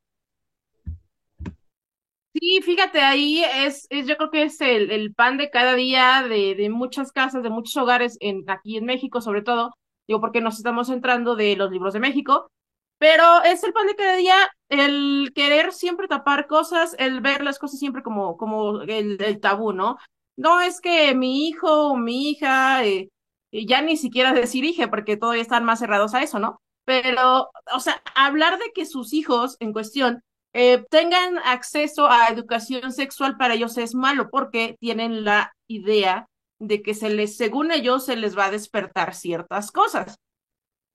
Sí, 2.40 2.62
fíjate, 2.62 3.02
ahí 3.02 3.44
es, 3.44 3.88
es 3.90 4.06
yo 4.08 4.16
creo 4.16 4.30
que 4.30 4.44
es 4.44 4.62
el, 4.62 5.14
pan 5.16 5.38
de 5.38 5.50
cada 5.50 5.76
día 5.76 6.24
de, 6.28 6.54
de, 6.56 6.70
muchas 6.70 7.12
casas, 7.12 7.42
de 7.42 7.50
muchos 7.50 7.76
hogares, 7.78 8.18
en, 8.20 8.44
aquí 8.48 8.78
en 8.78 8.86
México 8.86 9.22
sobre 9.22 9.42
todo, 9.42 9.74
digo 10.08 10.22
porque 10.22 10.42
nos 10.42 10.58
estamos 10.58 10.88
centrando 10.88 11.36
de 11.36 11.56
los 11.56 11.72
libros 11.72 11.94
de 11.94 12.00
México, 12.00 12.50
pero 12.98 13.44
es 13.44 13.64
el 13.64 13.74
pan 13.74 13.88
de 13.88 13.96
cada 13.96 14.16
día 14.16 14.36
el 14.70 15.32
querer 15.36 15.74
siempre 15.74 16.08
tapar 16.08 16.48
cosas, 16.48 16.96
el 17.00 17.22
ver 17.22 17.44
las 17.44 17.60
cosas 17.60 17.80
siempre 17.80 18.04
como, 18.04 18.38
como 18.38 18.82
el, 18.82 19.40
tabú, 19.40 19.74
¿no? 19.74 19.98
No 20.36 20.62
es 20.62 20.82
que 20.82 21.14
mi 21.16 21.48
hijo 21.48 21.92
o 21.92 21.98
mi 21.98 22.30
hija, 22.30 22.86
eh, 22.86 23.10
ya 23.52 23.82
ni 23.82 23.98
siquiera 23.98 24.34
decir 24.34 24.66
hija, 24.66 24.90
porque 24.90 25.18
todavía 25.18 25.42
están 25.42 25.64
más 25.64 25.80
cerrados 25.80 26.14
a 26.14 26.24
eso, 26.24 26.40
¿no? 26.40 26.60
Pero, 26.86 27.50
o 27.74 27.80
sea, 27.80 28.02
hablar 28.16 28.58
de 28.60 28.72
que 28.74 28.86
sus 28.86 29.14
hijos 29.14 29.58
en 29.60 29.74
cuestión 29.74 30.22
eh, 30.54 30.84
tengan 30.90 31.38
acceso 31.40 32.08
a 32.10 32.30
educación 32.30 32.92
sexual 32.92 33.38
para 33.38 33.54
ellos 33.56 33.78
es 33.78 33.94
malo 33.94 34.30
porque 34.32 34.78
tienen 34.80 35.24
la 35.24 35.54
idea 35.68 36.28
de 36.60 36.82
que 36.82 36.94
se 36.94 37.10
les, 37.10 37.38
según 37.38 37.72
ellos, 37.72 38.06
se 38.06 38.16
les 38.16 38.38
va 38.38 38.46
a 38.46 38.52
despertar 38.52 39.14
ciertas 39.14 39.72
cosas. 39.72 40.18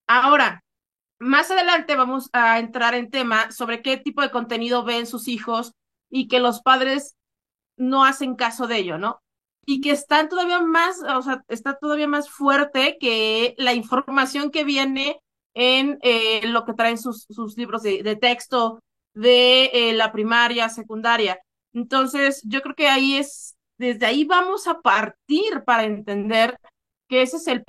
Ahora, 0.07 0.63
más 1.19 1.51
adelante 1.51 1.97
vamos 1.97 2.29
a 2.33 2.59
entrar 2.59 2.95
en 2.95 3.11
tema 3.11 3.53
sobre 3.53 3.83
qué 3.83 3.97
tipo 3.97 4.23
de 4.23 4.31
contenido 4.31 4.85
ven 4.85 5.07
sus 5.07 5.29
hijos 5.29 5.73
y 6.11 6.29
que 6.29 6.41
los 6.41 6.63
padres 6.63 7.17
no 7.77 8.05
hacen 8.05 8.35
caso 8.35 8.67
de 8.67 8.79
ello, 8.79 8.99
¿no? 8.99 9.21
Y 9.65 9.81
que 9.81 9.93
están 9.93 10.29
todavía 10.29 10.61
más, 10.61 11.01
o 11.03 11.23
sea, 11.23 11.45
está 11.49 11.79
todavía 11.79 12.09
más 12.09 12.29
fuerte 12.29 12.99
que 13.01 13.55
la 13.57 13.73
información 13.75 14.51
que 14.51 14.65
viene 14.65 15.21
en 15.55 15.99
eh, 16.03 16.47
lo 16.49 16.65
que 16.65 16.75
traen 16.75 16.99
sus, 16.99 17.27
sus 17.31 17.57
libros 17.57 17.83
de, 17.83 18.03
de 18.03 18.17
texto 18.17 18.81
de 19.15 19.67
eh, 19.73 19.93
la 19.93 20.13
primaria, 20.13 20.69
secundaria. 20.69 21.39
Entonces, 21.73 22.43
yo 22.45 22.63
creo 22.63 22.75
que 22.75 22.89
ahí 22.89 23.17
es, 23.17 23.52
desde 23.83 24.07
ahí 24.07 24.25
vamos 24.25 24.69
a 24.69 24.81
partir 24.81 25.65
para 25.67 25.85
entender 25.85 26.57
que 27.09 27.23
ese 27.23 27.37
es 27.37 27.49
el, 27.49 27.65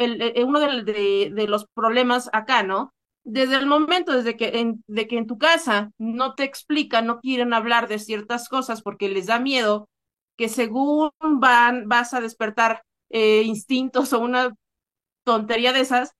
uno 0.45 0.59
de, 0.59 1.45
los 1.47 1.65
problemas 1.73 2.29
acá, 2.33 2.61
¿no? 2.61 2.93
Desde 3.25 3.55
el 3.55 3.65
momento 3.65 4.11
desde 4.13 4.37
que 4.37 4.75
de 4.87 5.07
que 5.07 5.17
en 5.17 5.27
tu 5.27 5.37
casa 5.39 5.91
no 5.97 6.35
te 6.35 6.43
explican, 6.43 7.07
no 7.07 7.19
quieren 7.19 7.53
hablar 7.53 7.87
de 7.87 7.97
ciertas 7.97 8.47
cosas 8.47 8.83
porque 8.83 9.09
les 9.09 9.25
da 9.25 9.39
miedo, 9.39 9.89
que 10.37 10.49
según 10.49 11.09
van, 11.21 11.87
vas 11.87 12.13
a 12.13 12.21
despertar 12.21 12.83
eh, 13.09 13.41
instintos 13.43 14.13
o 14.13 14.19
una 14.19 14.53
tontería 15.25 15.73
de 15.73 15.79
esas, 15.79 16.11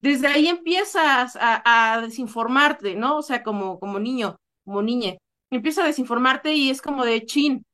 desde 0.00 0.28
ahí 0.28 0.48
empiezas 0.48 1.36
a, 1.36 1.94
a, 1.94 2.00
desinformarte, 2.00 2.94
¿no? 2.94 3.18
O 3.18 3.22
sea, 3.22 3.42
como, 3.42 3.78
como 3.78 3.98
niño, 3.98 4.36
como 4.64 4.80
niña, 4.82 5.16
empieza 5.50 5.82
a 5.82 5.86
desinformarte 5.86 6.54
y 6.54 6.70
es 6.70 6.80
como 6.80 7.04
de 7.04 7.26
chin. 7.26 7.64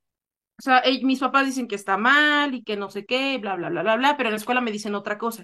O 0.60 0.62
sea, 0.62 0.82
mis 1.02 1.20
papás 1.20 1.46
dicen 1.46 1.66
que 1.66 1.74
está 1.74 1.96
mal 1.96 2.54
y 2.54 2.62
que 2.62 2.76
no 2.76 2.90
sé 2.90 3.06
qué, 3.06 3.38
bla, 3.38 3.56
bla, 3.56 3.70
bla, 3.70 3.80
bla, 3.82 3.96
bla, 3.96 4.16
pero 4.18 4.28
en 4.28 4.34
la 4.34 4.36
escuela 4.36 4.60
me 4.60 4.70
dicen 4.70 4.94
otra 4.94 5.16
cosa. 5.16 5.42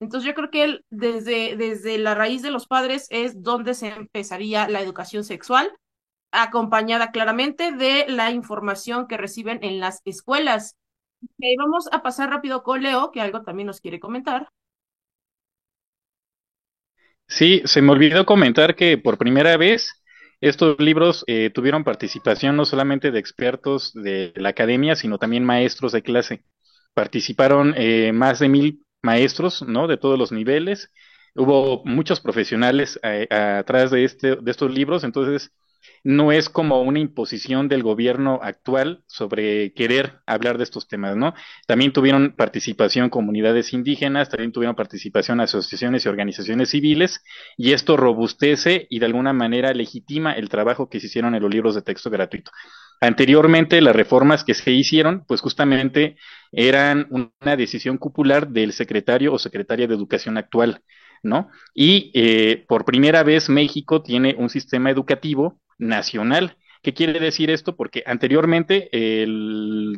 Entonces 0.00 0.26
yo 0.26 0.34
creo 0.34 0.50
que 0.50 0.64
él, 0.64 0.84
desde, 0.90 1.56
desde 1.56 1.98
la 1.98 2.16
raíz 2.16 2.42
de 2.42 2.50
los 2.50 2.66
padres 2.66 3.06
es 3.10 3.42
donde 3.44 3.74
se 3.74 3.88
empezaría 3.88 4.68
la 4.68 4.80
educación 4.80 5.22
sexual, 5.22 5.72
acompañada 6.32 7.12
claramente 7.12 7.70
de 7.72 8.06
la 8.08 8.32
información 8.32 9.06
que 9.06 9.16
reciben 9.16 9.60
en 9.62 9.78
las 9.78 10.00
escuelas. 10.04 10.76
Okay, 11.36 11.54
vamos 11.56 11.88
a 11.92 12.02
pasar 12.02 12.30
rápido 12.30 12.64
con 12.64 12.82
Leo, 12.82 13.12
que 13.12 13.20
algo 13.20 13.42
también 13.42 13.68
nos 13.68 13.80
quiere 13.80 14.00
comentar. 14.00 14.48
Sí, 17.28 17.62
se 17.64 17.80
me 17.82 17.92
olvidó 17.92 18.26
comentar 18.26 18.74
que 18.74 18.98
por 18.98 19.16
primera 19.16 19.56
vez 19.56 19.99
estos 20.40 20.78
libros 20.80 21.24
eh, 21.26 21.50
tuvieron 21.50 21.84
participación 21.84 22.56
no 22.56 22.64
solamente 22.64 23.10
de 23.10 23.18
expertos 23.18 23.92
de 23.94 24.32
la 24.36 24.50
academia, 24.50 24.96
sino 24.96 25.18
también 25.18 25.44
maestros 25.44 25.92
de 25.92 26.02
clase. 26.02 26.44
Participaron 26.94 27.74
eh, 27.76 28.12
más 28.12 28.38
de 28.40 28.48
mil 28.48 28.84
maestros, 29.02 29.62
¿no? 29.62 29.86
De 29.86 29.96
todos 29.98 30.18
los 30.18 30.32
niveles. 30.32 30.90
Hubo 31.34 31.82
muchos 31.84 32.20
profesionales 32.20 32.98
eh, 33.02 33.28
atrás 33.30 33.90
de, 33.90 34.04
este, 34.04 34.36
de 34.36 34.50
estos 34.50 34.72
libros, 34.72 35.04
entonces 35.04 35.52
no 36.04 36.32
es 36.32 36.48
como 36.48 36.82
una 36.82 36.98
imposición 36.98 37.68
del 37.68 37.82
gobierno 37.82 38.40
actual 38.42 39.02
sobre 39.06 39.72
querer 39.74 40.20
hablar 40.26 40.58
de 40.58 40.64
estos 40.64 40.88
temas, 40.88 41.16
¿no? 41.16 41.34
También 41.66 41.92
tuvieron 41.92 42.34
participación 42.36 43.10
comunidades 43.10 43.72
indígenas, 43.72 44.28
también 44.28 44.52
tuvieron 44.52 44.76
participación 44.76 45.40
asociaciones 45.40 46.04
y 46.04 46.08
organizaciones 46.08 46.70
civiles, 46.70 47.22
y 47.56 47.72
esto 47.72 47.96
robustece 47.96 48.86
y 48.90 48.98
de 48.98 49.06
alguna 49.06 49.32
manera 49.32 49.72
legitima 49.72 50.32
el 50.32 50.48
trabajo 50.48 50.88
que 50.88 51.00
se 51.00 51.06
hicieron 51.06 51.34
en 51.34 51.42
los 51.42 51.52
libros 51.52 51.74
de 51.74 51.82
texto 51.82 52.10
gratuito. 52.10 52.50
Anteriormente, 53.00 53.80
las 53.80 53.96
reformas 53.96 54.44
que 54.44 54.52
se 54.52 54.72
hicieron, 54.72 55.24
pues 55.26 55.40
justamente 55.40 56.16
eran 56.52 57.06
una 57.10 57.56
decisión 57.56 57.96
cupular 57.96 58.48
del 58.48 58.72
secretario 58.72 59.32
o 59.32 59.38
secretaria 59.38 59.86
de 59.86 59.94
educación 59.94 60.36
actual, 60.36 60.82
¿no? 61.22 61.48
Y 61.74 62.10
eh, 62.14 62.64
por 62.68 62.84
primera 62.84 63.22
vez 63.22 63.48
México 63.48 64.02
tiene 64.02 64.34
un 64.38 64.48
sistema 64.48 64.90
educativo 64.90 65.60
nacional. 65.78 66.56
¿Qué 66.82 66.94
quiere 66.94 67.20
decir 67.20 67.50
esto? 67.50 67.76
Porque 67.76 68.02
anteriormente, 68.06 68.88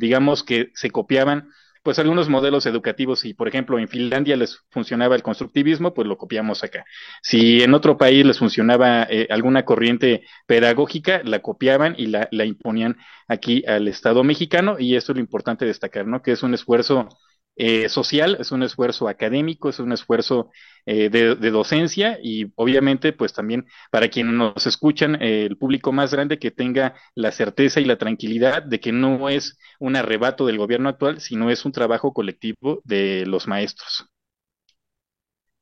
digamos 0.00 0.42
que 0.42 0.70
se 0.74 0.90
copiaban 0.90 1.48
pues 1.82 1.98
algunos 1.98 2.28
modelos 2.28 2.66
educativos, 2.66 3.24
y 3.24 3.34
por 3.34 3.48
ejemplo 3.48 3.78
en 3.78 3.88
Finlandia 3.88 4.36
les 4.36 4.60
funcionaba 4.70 5.16
el 5.16 5.22
constructivismo, 5.22 5.94
pues 5.94 6.06
lo 6.06 6.16
copiamos 6.16 6.62
acá. 6.62 6.84
Si 7.22 7.62
en 7.62 7.74
otro 7.74 7.98
país 7.98 8.24
les 8.24 8.38
funcionaba 8.38 9.04
eh, 9.10 9.26
alguna 9.30 9.64
corriente 9.64 10.22
pedagógica, 10.46 11.22
la 11.24 11.40
copiaban 11.40 11.94
y 11.98 12.06
la, 12.06 12.28
la 12.30 12.44
imponían 12.44 12.98
aquí 13.26 13.64
al 13.66 13.88
Estado 13.88 14.22
mexicano, 14.22 14.76
y 14.78 14.94
esto 14.94 15.12
es 15.12 15.16
lo 15.16 15.22
importante 15.22 15.64
destacar, 15.64 16.06
¿no? 16.06 16.22
Que 16.22 16.32
es 16.32 16.42
un 16.44 16.54
esfuerzo 16.54 17.08
eh, 17.56 17.88
social, 17.90 18.38
es 18.40 18.50
un 18.50 18.62
esfuerzo 18.62 19.08
académico, 19.08 19.68
es 19.68 19.78
un 19.78 19.92
esfuerzo 19.92 20.50
eh, 20.86 21.10
de, 21.10 21.34
docencia 21.50 22.18
y 22.22 22.50
obviamente 22.56 23.12
pues 23.12 23.34
también 23.34 23.66
para 23.90 24.08
quienes 24.08 24.32
nos 24.32 24.66
escuchan, 24.66 25.16
eh, 25.20 25.44
el 25.46 25.58
público 25.58 25.92
más 25.92 26.12
grande 26.12 26.38
que 26.38 26.50
tenga 26.50 26.94
la 27.14 27.30
certeza 27.30 27.80
y 27.80 27.84
la 27.84 27.98
tranquilidad 27.98 28.62
de 28.62 28.80
que 28.80 28.92
no 28.92 29.28
es 29.28 29.58
un 29.78 29.96
arrebato 29.96 30.46
del 30.46 30.56
gobierno 30.56 30.88
actual, 30.88 31.20
sino 31.20 31.50
es 31.50 31.64
un 31.64 31.72
trabajo 31.72 32.14
colectivo 32.14 32.80
de 32.84 33.26
los 33.26 33.46
maestros. 33.46 34.06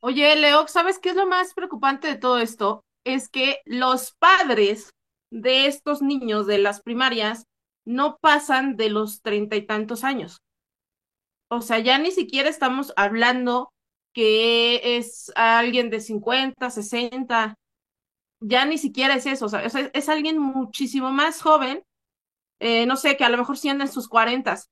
Oye, 0.01 0.35
Leo, 0.37 0.67
¿sabes 0.69 0.99
qué 0.99 1.11
es 1.11 1.17
lo 1.17 1.27
más 1.27 1.55
preocupante 1.55 2.07
de 2.09 2.17
todo 2.17 2.39
esto? 2.39 2.85
Es 3.05 3.29
que 3.29 3.59
los 3.67 4.13
padres 4.13 4.95
de 5.31 5.67
estos 5.67 6.03
niños 6.03 6.47
de 6.47 6.59
las 6.59 6.81
primarias 6.81 7.45
no 7.85 8.19
pasan 8.21 8.77
de 8.77 8.91
los 8.91 9.23
treinta 9.23 9.57
y 9.57 9.67
tantos 9.67 10.05
años. 10.05 10.41
O 11.51 11.61
sea, 11.63 11.81
ya 11.81 11.99
ni 11.99 12.13
siquiera 12.13 12.49
estamos 12.49 12.93
hablando 12.97 13.73
que 14.13 14.97
es 14.99 15.33
alguien 15.35 15.91
de 15.91 16.01
50, 16.01 16.71
60, 16.71 17.57
ya 18.41 18.65
ni 18.67 18.79
siquiera 18.79 19.15
es 19.15 19.27
eso, 19.27 19.47
o 19.47 19.49
sea, 19.49 19.63
es, 19.65 20.09
alguien 20.09 20.39
muchísimo 20.39 21.11
más 21.11 21.43
joven, 21.43 21.83
eh, 22.61 22.87
no 22.87 22.97
sé, 22.97 23.17
que 23.17 23.25
a 23.25 23.29
lo 23.29 23.39
mejor 23.39 23.59
sí 23.59 23.69
anda 23.69 23.85
en 23.85 23.93
sus 23.93 24.09
cuarentas, 24.09 24.71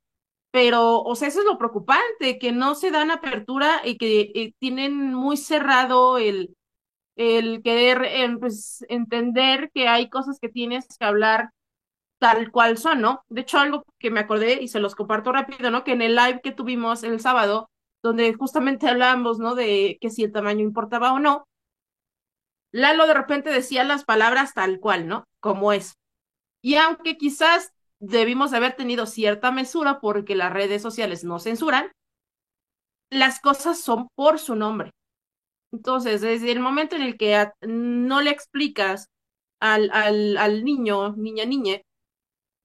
pero, 0.53 1.03
o 1.03 1.17
sea, 1.17 1.29
eso 1.29 1.41
es 1.41 1.47
lo 1.47 1.59
preocupante, 1.59 2.39
que 2.39 2.53
no 2.53 2.75
se 2.75 2.91
dan 2.91 3.11
apertura 3.11 3.83
y 3.85 3.99
que 3.99 4.55
tienen 4.61 5.15
muy 5.15 5.37
cerrado 5.37 6.19
el, 6.19 6.57
el 7.17 7.63
querer 7.63 8.05
eh, 8.05 8.37
pues, 8.39 8.85
entender 8.89 9.71
que 9.75 9.89
hay 9.89 10.09
cosas 10.09 10.39
que 10.41 10.49
tienes 10.49 10.87
que 10.99 11.05
hablar 11.05 11.51
tal 12.19 12.51
cual 12.51 12.79
son, 12.79 13.01
¿no? 13.01 13.23
De 13.29 13.43
hecho, 13.43 13.59
algo 13.59 13.85
que 13.99 14.11
me 14.11 14.21
acordé 14.21 14.63
y 14.63 14.69
se 14.69 14.81
los 14.81 14.95
comparto 14.95 15.33
rápido, 15.33 15.71
¿no? 15.71 15.85
Que 15.85 15.93
en 15.93 16.03
el 16.03 16.17
live 16.17 16.41
que 16.43 16.53
tuvimos 16.53 17.03
el 17.05 17.21
sábado, 17.21 17.71
donde 18.03 18.35
justamente 18.35 18.89
hablábamos, 18.89 19.39
¿no? 19.39 19.55
De 19.55 19.99
que 20.01 20.11
si 20.11 20.25
el 20.25 20.33
tamaño 20.33 20.63
importaba 20.65 21.13
o 21.13 21.19
no, 21.21 21.47
Lalo 22.73 23.07
de 23.07 23.15
repente 23.15 23.51
decía 23.51 23.85
las 23.85 24.05
palabras 24.05 24.55
tal 24.55 24.81
cual, 24.81 25.07
¿no? 25.09 25.25
Como 25.41 25.73
es. 25.73 25.95
Y 26.63 26.77
aunque 26.77 27.17
quizás 27.19 27.73
debimos 28.01 28.53
haber 28.53 28.75
tenido 28.77 29.07
cierta 29.07 29.51
mesura 29.51 30.01
porque 30.01 30.35
las 30.35 30.53
redes 30.53 30.83
sociales 30.83 31.25
no 31.25 31.39
censuran, 31.39 31.91
las 33.11 33.41
cosas 33.41 33.81
son 33.81 34.09
por 34.15 34.39
su 34.39 34.55
nombre. 34.55 34.93
Entonces, 35.73 36.21
desde 36.21 36.53
el 36.53 36.61
momento 36.61 36.97
en 36.97 37.03
el 37.03 37.17
que 37.19 37.51
no 37.63 38.21
le 38.21 38.31
explicas 38.31 39.09
al, 39.61 39.91
al, 39.93 40.37
al 40.37 40.65
niño, 40.65 41.15
niña, 41.17 41.45
niña, 41.45 41.81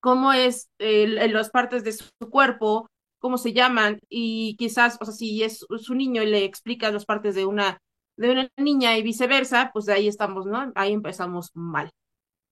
cómo 0.04 0.34
es 0.34 0.70
eh, 0.80 1.08
las 1.08 1.50
partes 1.50 1.86
de 1.86 1.94
su 1.94 2.10
cuerpo, 2.30 2.90
cómo 3.20 3.38
se 3.38 3.54
llaman, 3.54 4.00
y 4.10 4.58
quizás, 4.58 4.98
o 5.00 5.06
sea, 5.06 5.14
si 5.14 5.44
es 5.44 5.66
su 5.78 5.96
niño 5.96 6.22
y 6.22 6.26
le 6.26 6.44
explica 6.44 6.92
las 6.92 7.06
partes 7.06 7.36
de 7.36 7.46
una, 7.46 7.78
de 8.18 8.32
una 8.32 8.50
niña 8.58 8.98
y 8.98 9.02
viceversa, 9.02 9.72
pues 9.72 9.88
ahí 9.88 10.10
estamos, 10.10 10.46
¿no? 10.46 10.74
Ahí 10.76 10.92
empezamos 10.92 11.52
mal. 11.54 11.90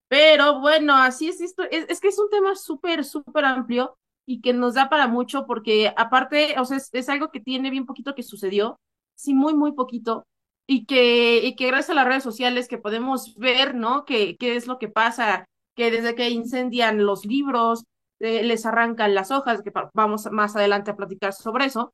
Pero 0.08 0.62
bueno, 0.62 0.96
así 0.96 1.27
es 1.27 1.41
esto, 1.41 1.63
es, 1.70 2.00
que 2.00 2.08
es 2.08 2.20
un 2.20 2.29
tema 2.29 2.55
súper, 2.55 3.03
súper 3.03 3.43
amplio 3.43 3.98
y 4.25 4.39
que 4.39 4.53
nos 4.53 4.75
da 4.75 4.89
para 4.89 5.08
mucho 5.08 5.46
porque 5.46 5.93
aparte, 5.98 6.55
o 6.58 6.63
sea, 6.63 6.77
es, 6.77 7.10
algo 7.10 7.31
que 7.31 7.41
tiene 7.41 7.70
bien 7.70 7.86
poquito 7.86 8.15
que 8.15 8.24
sucedió, 8.24 8.79
sí, 9.15 9.34
muy, 9.34 9.53
muy 9.55 9.74
poquito, 9.74 10.24
y 10.67 10.86
que, 10.86 11.46
y 11.46 11.55
que 11.58 11.67
gracias 11.67 11.89
a 11.89 11.96
las 11.96 12.08
redes 12.08 12.24
sociales 12.24 12.70
que 12.70 12.77
podemos 12.77 13.36
ver, 13.36 13.75
¿no? 13.75 14.05
qué 14.05 14.38
es 14.39 14.67
lo 14.67 14.79
que 14.79 14.88
pasa 14.88 15.46
que 15.75 15.91
desde 15.91 16.15
que 16.15 16.29
incendian 16.29 17.05
los 17.05 17.25
libros, 17.25 17.85
eh, 18.19 18.43
les 18.43 18.65
arrancan 18.65 19.15
las 19.15 19.31
hojas, 19.31 19.61
que 19.61 19.71
vamos 19.93 20.29
más 20.31 20.55
adelante 20.55 20.91
a 20.91 20.95
platicar 20.95 21.33
sobre 21.33 21.65
eso. 21.65 21.93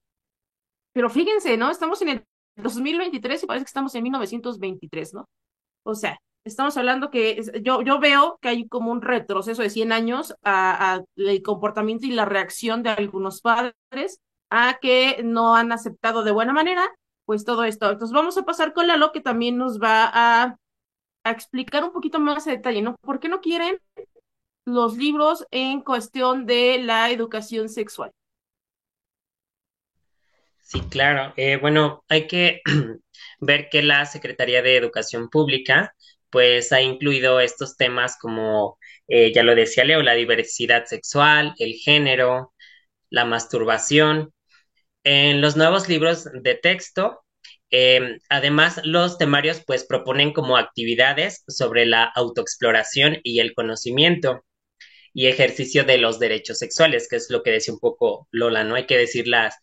Pero 0.93 1.09
fíjense, 1.09 1.57
¿no? 1.57 1.69
Estamos 1.69 2.01
en 2.01 2.09
el 2.09 2.25
2023 2.57 3.43
y 3.43 3.45
parece 3.45 3.65
que 3.65 3.69
estamos 3.69 3.95
en 3.95 4.03
1923, 4.03 5.13
¿no? 5.13 5.29
O 5.83 5.95
sea, 5.95 6.19
estamos 6.43 6.75
hablando 6.77 7.09
que 7.09 7.41
yo, 7.63 7.81
yo 7.81 7.99
veo 7.99 8.37
que 8.41 8.49
hay 8.49 8.67
como 8.67 8.91
un 8.91 9.01
retroceso 9.01 9.61
de 9.61 9.69
100 9.69 9.91
años 9.91 10.35
a, 10.43 10.95
a, 10.95 11.03
el 11.15 11.41
comportamiento 11.43 12.05
y 12.05 12.11
la 12.11 12.25
reacción 12.25 12.83
de 12.83 12.89
algunos 12.89 13.41
padres 13.41 14.19
a 14.49 14.79
que 14.81 15.21
no 15.23 15.55
han 15.55 15.71
aceptado 15.71 16.23
de 16.23 16.31
buena 16.31 16.53
manera, 16.53 16.89
pues 17.25 17.45
todo 17.45 17.63
esto. 17.63 17.89
Entonces 17.89 18.13
vamos 18.13 18.37
a 18.37 18.43
pasar 18.43 18.73
con 18.73 18.87
Lalo, 18.87 19.11
que 19.11 19.21
también 19.21 19.57
nos 19.57 19.79
va 19.81 20.09
a 20.13 20.57
a 21.27 21.31
explicar 21.31 21.83
un 21.83 21.93
poquito 21.93 22.19
más 22.19 22.47
a 22.47 22.51
detalle, 22.51 22.81
¿no? 22.81 22.95
¿Por 23.01 23.19
qué 23.19 23.29
no 23.29 23.41
quieren 23.41 23.79
los 24.65 24.97
libros 24.97 25.45
en 25.51 25.81
cuestión 25.81 26.45
de 26.45 26.79
la 26.79 27.09
educación 27.11 27.69
sexual? 27.69 28.11
Sí, 30.61 30.81
claro. 30.89 31.33
Eh, 31.37 31.57
bueno, 31.57 32.03
hay 32.09 32.27
que 32.27 32.61
ver 33.39 33.69
que 33.69 33.81
la 33.83 34.05
Secretaría 34.05 34.61
de 34.61 34.75
Educación 34.77 35.29
Pública, 35.29 35.95
pues 36.29 36.73
ha 36.73 36.81
incluido 36.81 37.39
estos 37.39 37.77
temas 37.77 38.17
como, 38.19 38.77
eh, 39.07 39.33
ya 39.33 39.43
lo 39.43 39.55
decía 39.55 39.85
Leo, 39.85 40.01
la 40.03 40.13
diversidad 40.13 40.85
sexual, 40.85 41.53
el 41.59 41.73
género, 41.75 42.53
la 43.09 43.23
masturbación, 43.25 44.33
en 45.03 45.41
los 45.41 45.57
nuevos 45.57 45.89
libros 45.89 46.25
de 46.33 46.55
texto. 46.55 47.23
Eh, 47.71 48.19
además, 48.29 48.81
los 48.83 49.17
temarios 49.17 49.61
pues 49.65 49.85
proponen 49.85 50.33
como 50.33 50.57
actividades 50.57 51.43
sobre 51.47 51.85
la 51.85 52.03
autoexploración 52.05 53.19
y 53.23 53.39
el 53.39 53.53
conocimiento 53.53 54.43
y 55.13 55.27
ejercicio 55.27 55.83
de 55.83 55.97
los 55.97 56.19
derechos 56.19 56.59
sexuales, 56.59 57.07
que 57.09 57.17
es 57.17 57.29
lo 57.29 57.43
que 57.43 57.51
decía 57.51 57.73
un 57.73 57.79
poco 57.79 58.27
Lola, 58.31 58.63
¿no? 58.63 58.75
Hay 58.75 58.85
que 58.85 58.97
decir 58.97 59.27
las, 59.27 59.55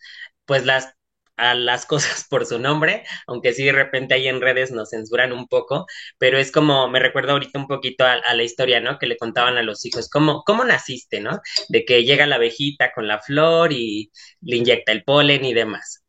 pues 0.47 0.65
las 0.67 0.95
a 1.37 1.55
las 1.55 1.87
cosas 1.87 2.27
por 2.29 2.47
su 2.47 2.59
nombre, 2.61 3.05
aunque 3.27 3.53
sí 3.53 3.65
de 3.65 3.73
repente 3.73 4.15
ahí 4.15 4.29
en 4.29 4.41
redes 4.41 4.71
nos 4.73 4.91
censuran 4.91 5.33
un 5.33 5.49
poco, 5.49 5.87
pero 6.19 6.39
es 6.39 6.53
como, 6.53 6.89
me 6.89 7.01
recuerdo 7.01 7.33
ahorita 7.33 7.59
un 7.59 7.67
poquito 7.69 8.05
a, 8.05 8.13
a 8.15 8.35
la 8.35 8.43
historia, 8.45 8.81
¿no? 8.81 8.99
Que 8.99 9.07
le 9.07 9.17
contaban 9.17 9.57
a 9.59 9.63
los 9.63 9.85
hijos, 9.87 10.09
¿cómo, 10.11 10.43
cómo 10.47 10.65
naciste, 10.65 11.21
¿no? 11.21 11.41
De 11.69 11.85
que 11.85 12.05
llega 12.05 12.27
la 12.27 12.37
abejita 12.37 12.93
con 12.95 13.09
la 13.09 13.21
flor 13.21 13.73
y 13.73 14.11
le 14.43 14.57
inyecta 14.57 14.93
el 14.93 15.05
polen 15.05 15.45
y 15.45 15.55
demás. 15.55 16.05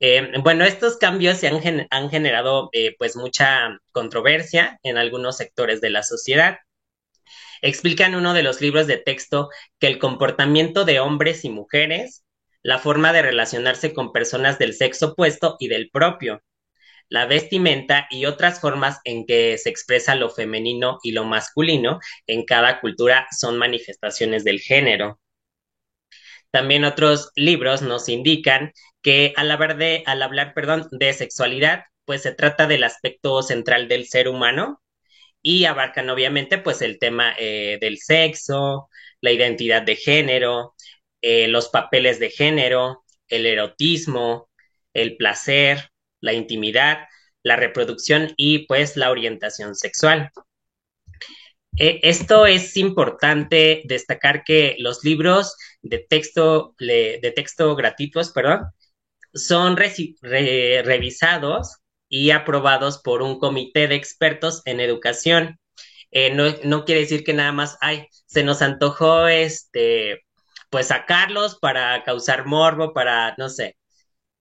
Eh, 0.00 0.32
bueno, 0.42 0.64
estos 0.64 0.96
cambios 0.96 1.38
se 1.38 1.48
han, 1.48 1.86
han 1.90 2.10
generado 2.10 2.70
eh, 2.72 2.94
pues 2.98 3.16
mucha 3.16 3.80
controversia 3.92 4.78
en 4.82 4.96
algunos 4.96 5.36
sectores 5.36 5.80
de 5.80 5.90
la 5.90 6.02
sociedad 6.02 6.58
explica 7.62 8.06
en 8.06 8.14
uno 8.14 8.34
de 8.34 8.42
los 8.42 8.60
libros 8.60 8.86
de 8.86 8.98
texto 8.98 9.50
que 9.78 9.86
el 9.86 9.98
comportamiento 9.98 10.84
de 10.84 11.00
hombres 11.00 11.44
y 11.44 11.50
mujeres, 11.50 12.24
la 12.62 12.78
forma 12.78 13.12
de 13.12 13.22
relacionarse 13.22 13.94
con 13.94 14.12
personas 14.12 14.58
del 14.58 14.74
sexo 14.74 15.08
opuesto 15.08 15.56
y 15.58 15.68
del 15.68 15.90
propio, 15.90 16.42
la 17.08 17.26
vestimenta 17.26 18.06
y 18.10 18.26
otras 18.26 18.60
formas 18.60 19.00
en 19.04 19.24
que 19.26 19.56
se 19.58 19.70
expresa 19.70 20.14
lo 20.14 20.28
femenino 20.30 20.98
y 21.02 21.12
lo 21.12 21.24
masculino 21.24 22.00
en 22.26 22.44
cada 22.44 22.80
cultura 22.80 23.26
son 23.36 23.56
manifestaciones 23.56 24.44
del 24.44 24.60
género. 24.60 25.18
También 26.50 26.84
otros 26.84 27.30
libros 27.34 27.82
nos 27.82 28.08
indican 28.08 28.72
que 29.02 29.32
al 29.36 29.50
hablar 29.50 29.76
de, 29.76 30.02
al 30.06 30.22
hablar, 30.22 30.54
perdón, 30.54 30.88
de 30.90 31.12
sexualidad, 31.12 31.84
pues 32.04 32.22
se 32.22 32.32
trata 32.34 32.66
del 32.66 32.84
aspecto 32.84 33.42
central 33.42 33.88
del 33.88 34.06
ser 34.06 34.28
humano 34.28 34.82
y 35.42 35.66
abarcan 35.66 36.10
obviamente 36.10 36.58
pues 36.58 36.82
el 36.82 36.98
tema 36.98 37.34
eh, 37.38 37.78
del 37.80 37.98
sexo, 37.98 38.88
la 39.20 39.32
identidad 39.32 39.82
de 39.82 39.96
género, 39.96 40.74
eh, 41.22 41.48
los 41.48 41.68
papeles 41.68 42.18
de 42.18 42.30
género, 42.30 43.04
el 43.28 43.46
erotismo, 43.46 44.48
el 44.94 45.16
placer, 45.16 45.90
la 46.20 46.32
intimidad, 46.32 47.06
la 47.42 47.56
reproducción 47.56 48.32
y 48.36 48.66
pues 48.66 48.96
la 48.96 49.10
orientación 49.10 49.74
sexual. 49.74 50.30
Eh, 51.78 52.00
esto 52.02 52.46
es 52.46 52.76
importante 52.76 53.82
destacar 53.84 54.42
que 54.44 54.76
los 54.78 55.04
libros 55.04 55.56
de 55.82 55.98
texto, 55.98 56.74
de 56.78 57.32
texto 57.36 57.76
gratuitos, 57.76 58.32
perdón, 58.32 58.72
son 59.34 59.76
re, 59.76 59.92
re, 60.22 60.82
revisados 60.84 61.78
y 62.08 62.30
aprobados 62.30 62.98
por 63.02 63.22
un 63.22 63.38
comité 63.38 63.88
de 63.88 63.94
expertos 63.96 64.62
en 64.64 64.80
educación. 64.80 65.58
Eh, 66.10 66.34
no, 66.34 66.44
no, 66.64 66.84
quiere 66.84 67.02
decir 67.02 67.24
que 67.24 67.34
nada 67.34 67.52
más, 67.52 67.76
ay, 67.80 68.06
se 68.26 68.42
nos 68.44 68.62
antojó 68.62 69.28
este, 69.28 70.24
pues 70.70 70.88
sacarlos 70.88 71.58
para 71.58 72.02
causar 72.04 72.46
morbo, 72.46 72.92
para, 72.94 73.34
no 73.38 73.48
sé. 73.50 73.76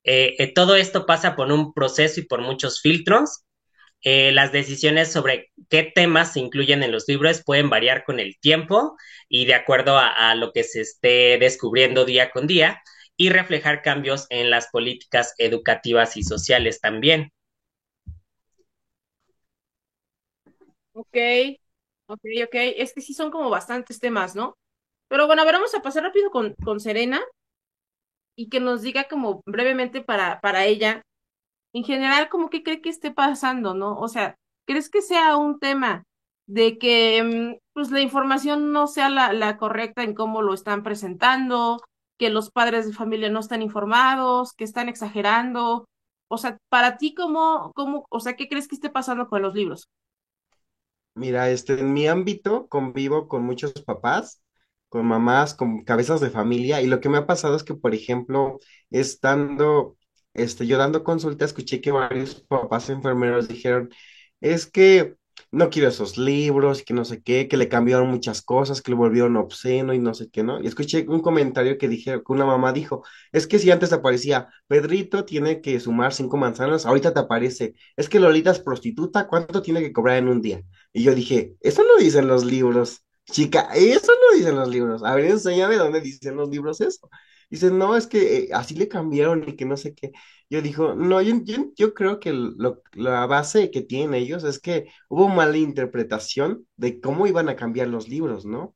Eh, 0.03 0.35
eh, 0.39 0.53
todo 0.53 0.75
esto 0.75 1.05
pasa 1.05 1.35
por 1.35 1.51
un 1.51 1.73
proceso 1.73 2.21
y 2.21 2.25
por 2.25 2.41
muchos 2.41 2.81
filtros. 2.81 3.43
Las 4.03 4.53
decisiones 4.53 5.11
sobre 5.11 5.51
qué 5.69 5.83
temas 5.83 6.31
se 6.33 6.39
incluyen 6.39 6.81
en 6.81 6.93
los 6.93 7.05
libros 7.09 7.43
pueden 7.45 7.69
variar 7.69 8.05
con 8.05 8.21
el 8.21 8.37
tiempo 8.39 8.95
y 9.27 9.45
de 9.45 9.55
acuerdo 9.55 9.97
a 9.99 10.33
lo 10.35 10.53
que 10.53 10.63
se 10.63 10.81
esté 10.81 11.37
descubriendo 11.39 12.05
día 12.05 12.31
con 12.31 12.47
día 12.47 12.81
y 13.17 13.29
reflejar 13.29 13.81
cambios 13.81 14.27
en 14.29 14.49
las 14.49 14.67
políticas 14.69 15.33
educativas 15.37 16.17
y 16.17 16.23
sociales 16.23 16.79
también. 16.81 17.31
Ok, 20.93 21.15
ok, 22.07 22.21
ok. 22.45 22.55
Es 22.77 22.93
que 22.93 23.01
sí 23.01 23.13
son 23.13 23.31
como 23.31 23.49
bastantes 23.49 23.99
temas, 23.99 24.35
¿no? 24.35 24.55
Pero 25.09 25.27
bueno, 25.27 25.41
a 25.41 25.45
ver, 25.45 25.55
vamos 25.55 25.75
a 25.75 25.81
pasar 25.81 26.03
rápido 26.03 26.31
con, 26.31 26.55
con 26.63 26.79
Serena 26.79 27.21
y 28.35 28.49
que 28.49 28.59
nos 28.59 28.81
diga 28.81 29.05
como 29.07 29.41
brevemente 29.45 30.01
para, 30.01 30.39
para 30.41 30.65
ella, 30.65 31.01
en 31.73 31.83
general, 31.83 32.29
como 32.29 32.49
que 32.51 32.63
cree 32.63 32.81
que 32.81 32.89
esté 32.89 33.11
pasando, 33.11 33.73
¿no? 33.73 33.97
O 33.99 34.07
sea, 34.07 34.35
¿crees 34.67 34.89
que 34.89 35.01
sea 35.01 35.37
un 35.37 35.59
tema 35.59 36.03
de 36.47 36.77
que 36.79 37.23
mm, 37.23 37.57
pues 37.73 37.91
la 37.91 38.01
información 38.01 38.71
no 38.73 38.87
sea 38.87 39.09
la, 39.09 39.33
la 39.33 39.57
correcta 39.57 40.03
en 40.03 40.15
cómo 40.15 40.41
lo 40.41 40.53
están 40.53 40.83
presentando, 40.83 41.81
que 42.17 42.29
los 42.29 42.51
padres 42.51 42.87
de 42.87 42.93
familia 42.93 43.29
no 43.29 43.39
están 43.39 43.61
informados, 43.61 44.53
que 44.53 44.63
están 44.63 44.89
exagerando? 44.89 45.87
O 46.29 46.37
sea, 46.37 46.57
para 46.69 46.97
ti, 46.97 47.13
¿cómo, 47.15 47.71
cómo, 47.75 48.05
o 48.09 48.19
sea, 48.19 48.35
qué 48.35 48.47
crees 48.49 48.67
que 48.67 48.75
esté 48.75 48.89
pasando 48.89 49.27
con 49.27 49.41
los 49.41 49.53
libros? 49.55 49.89
Mira, 51.15 51.49
este, 51.49 51.79
en 51.79 51.93
mi 51.93 52.07
ámbito 52.07 52.67
convivo 52.67 53.27
con 53.27 53.43
muchos 53.43 53.73
papás, 53.83 54.41
con 54.89 55.05
mamás, 55.07 55.55
con 55.55 55.83
cabezas 55.83 56.21
de 56.21 56.29
familia, 56.29 56.81
y 56.81 56.87
lo 56.87 56.99
que 57.01 57.09
me 57.09 57.17
ha 57.17 57.25
pasado 57.27 57.55
es 57.55 57.63
que, 57.63 57.73
por 57.73 57.95
ejemplo, 57.95 58.59
estando, 58.91 59.97
este, 60.33 60.67
yo 60.67 60.77
dando 60.77 61.03
consulta, 61.03 61.45
escuché 61.45 61.81
que 61.81 61.91
varios 61.91 62.35
papás 62.41 62.89
enfermeros 62.89 63.47
dijeron, 63.47 63.89
es 64.41 64.67
que 64.69 65.15
no 65.51 65.69
quiero 65.69 65.89
esos 65.89 66.17
libros, 66.17 66.83
que 66.83 66.93
no 66.93 67.05
sé 67.05 67.21
qué, 67.21 67.47
que 67.47 67.57
le 67.57 67.69
cambiaron 67.69 68.09
muchas 68.09 68.41
cosas, 68.41 68.81
que 68.81 68.91
lo 68.91 68.97
volvieron 68.97 69.37
obsceno 69.37 69.93
y 69.93 69.99
no 69.99 70.13
sé 70.13 70.29
qué, 70.29 70.43
¿no? 70.43 70.61
Y 70.61 70.67
escuché 70.67 71.05
un 71.07 71.21
comentario 71.21 71.77
que 71.77 71.87
dije, 71.87 72.11
que 72.23 72.31
una 72.33 72.45
mamá 72.45 72.73
dijo, 72.73 73.03
es 73.31 73.47
que 73.47 73.59
si 73.59 73.71
antes 73.71 73.93
aparecía, 73.93 74.49
Pedrito 74.67 75.25
tiene 75.25 75.61
que 75.61 75.79
sumar 75.79 76.13
cinco 76.13 76.37
manzanas, 76.37 76.85
ahorita 76.85 77.13
te 77.13 77.19
aparece, 77.19 77.73
es 77.95 78.09
que 78.09 78.19
Lolita 78.19 78.51
es 78.51 78.59
prostituta, 78.59 79.27
¿cuánto 79.27 79.61
tiene 79.61 79.81
que 79.81 79.93
cobrar 79.93 80.17
en 80.17 80.27
un 80.27 80.41
día? 80.41 80.61
Y 80.93 81.03
yo 81.03 81.13
dije, 81.15 81.55
eso 81.61 81.83
no 81.83 81.97
dicen 82.03 82.27
los 82.27 82.45
libros, 82.45 83.03
chica, 83.31 83.69
eso 83.75 84.11
no 84.11 84.37
dicen 84.37 84.55
los 84.55 84.69
libros. 84.69 85.03
A 85.03 85.15
ver, 85.15 85.25
enséñame 85.25 85.75
dónde 85.75 86.01
dicen 86.01 86.35
los 86.35 86.49
libros 86.49 86.81
eso. 86.81 87.09
Dicen, 87.49 87.77
no, 87.77 87.95
es 87.95 88.07
que 88.07 88.37
eh, 88.37 88.49
así 88.53 88.75
le 88.75 88.87
cambiaron 88.87 89.47
y 89.47 89.55
que 89.55 89.65
no 89.65 89.77
sé 89.77 89.95
qué. 89.95 90.11
Yo 90.49 90.61
digo, 90.61 90.95
no, 90.95 91.21
yo, 91.21 91.35
yo, 91.75 91.93
creo 91.93 92.19
que 92.19 92.33
lo, 92.33 92.81
la 92.93 93.25
base 93.25 93.71
que 93.71 93.81
tienen 93.81 94.13
ellos 94.13 94.43
es 94.43 94.59
que 94.59 94.87
hubo 95.09 95.29
mala 95.29 95.57
interpretación 95.57 96.65
de 96.75 96.99
cómo 97.01 97.27
iban 97.27 97.49
a 97.49 97.55
cambiar 97.55 97.87
los 97.87 98.07
libros, 98.09 98.45
¿no? 98.45 98.75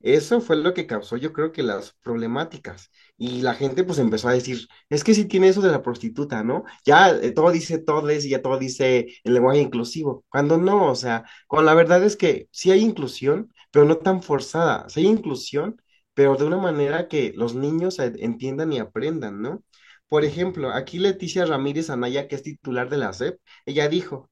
Eso 0.00 0.42
fue 0.42 0.56
lo 0.56 0.74
que 0.74 0.86
causó, 0.86 1.16
yo 1.16 1.32
creo 1.32 1.50
que 1.50 1.62
las 1.62 1.94
problemáticas. 2.02 2.90
Y 3.16 3.40
la 3.40 3.54
gente 3.54 3.84
pues 3.84 3.98
empezó 3.98 4.28
a 4.28 4.34
decir, 4.34 4.68
es 4.90 5.02
que 5.02 5.14
sí 5.14 5.24
tiene 5.24 5.48
eso 5.48 5.62
de 5.62 5.70
la 5.70 5.80
prostituta, 5.82 6.44
¿no? 6.44 6.64
Ya 6.84 7.08
eh, 7.10 7.32
todo 7.32 7.50
dice 7.50 7.78
todes 7.78 8.24
y 8.26 8.30
ya 8.30 8.42
todo 8.42 8.58
dice 8.58 9.06
el 9.24 9.32
lenguaje 9.34 9.60
inclusivo. 9.60 10.24
Cuando 10.28 10.58
no, 10.58 10.90
o 10.90 10.94
sea, 10.94 11.24
cuando 11.48 11.66
la 11.70 11.74
verdad 11.74 12.04
es 12.04 12.16
que 12.16 12.48
sí 12.52 12.70
hay 12.70 12.80
inclusión, 12.80 13.50
pero 13.70 13.86
no 13.86 13.96
tan 13.96 14.22
forzada. 14.22 14.86
Sí 14.90 15.00
hay 15.00 15.06
inclusión, 15.06 15.80
pero 16.14 16.36
de 16.36 16.44
una 16.44 16.58
manera 16.58 17.08
que 17.08 17.32
los 17.36 17.54
niños 17.54 17.98
entiendan 17.98 18.72
y 18.72 18.78
aprendan, 18.78 19.42
¿no? 19.42 19.64
Por 20.08 20.24
ejemplo, 20.24 20.70
aquí 20.70 20.98
Leticia 20.98 21.44
Ramírez 21.46 21.90
Anaya, 21.90 22.28
que 22.28 22.36
es 22.36 22.42
titular 22.42 22.88
de 22.90 22.98
la 22.98 23.10
SEP, 23.10 23.40
ella 23.66 23.88
dijo, 23.88 24.30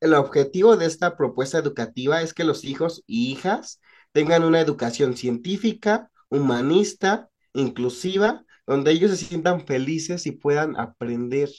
el 0.00 0.14
objetivo 0.14 0.76
de 0.76 0.86
esta 0.86 1.16
propuesta 1.16 1.58
educativa 1.58 2.22
es 2.22 2.34
que 2.34 2.44
los 2.44 2.64
hijos 2.64 3.02
y 3.06 3.30
hijas 3.32 3.80
tengan 4.12 4.44
una 4.44 4.60
educación 4.60 5.16
científica, 5.16 6.10
humanista, 6.28 7.28
inclusiva, 7.54 8.44
donde 8.66 8.92
ellos 8.92 9.10
se 9.10 9.16
sientan 9.24 9.66
felices 9.66 10.26
y 10.26 10.32
puedan 10.32 10.76
aprender. 10.78 11.50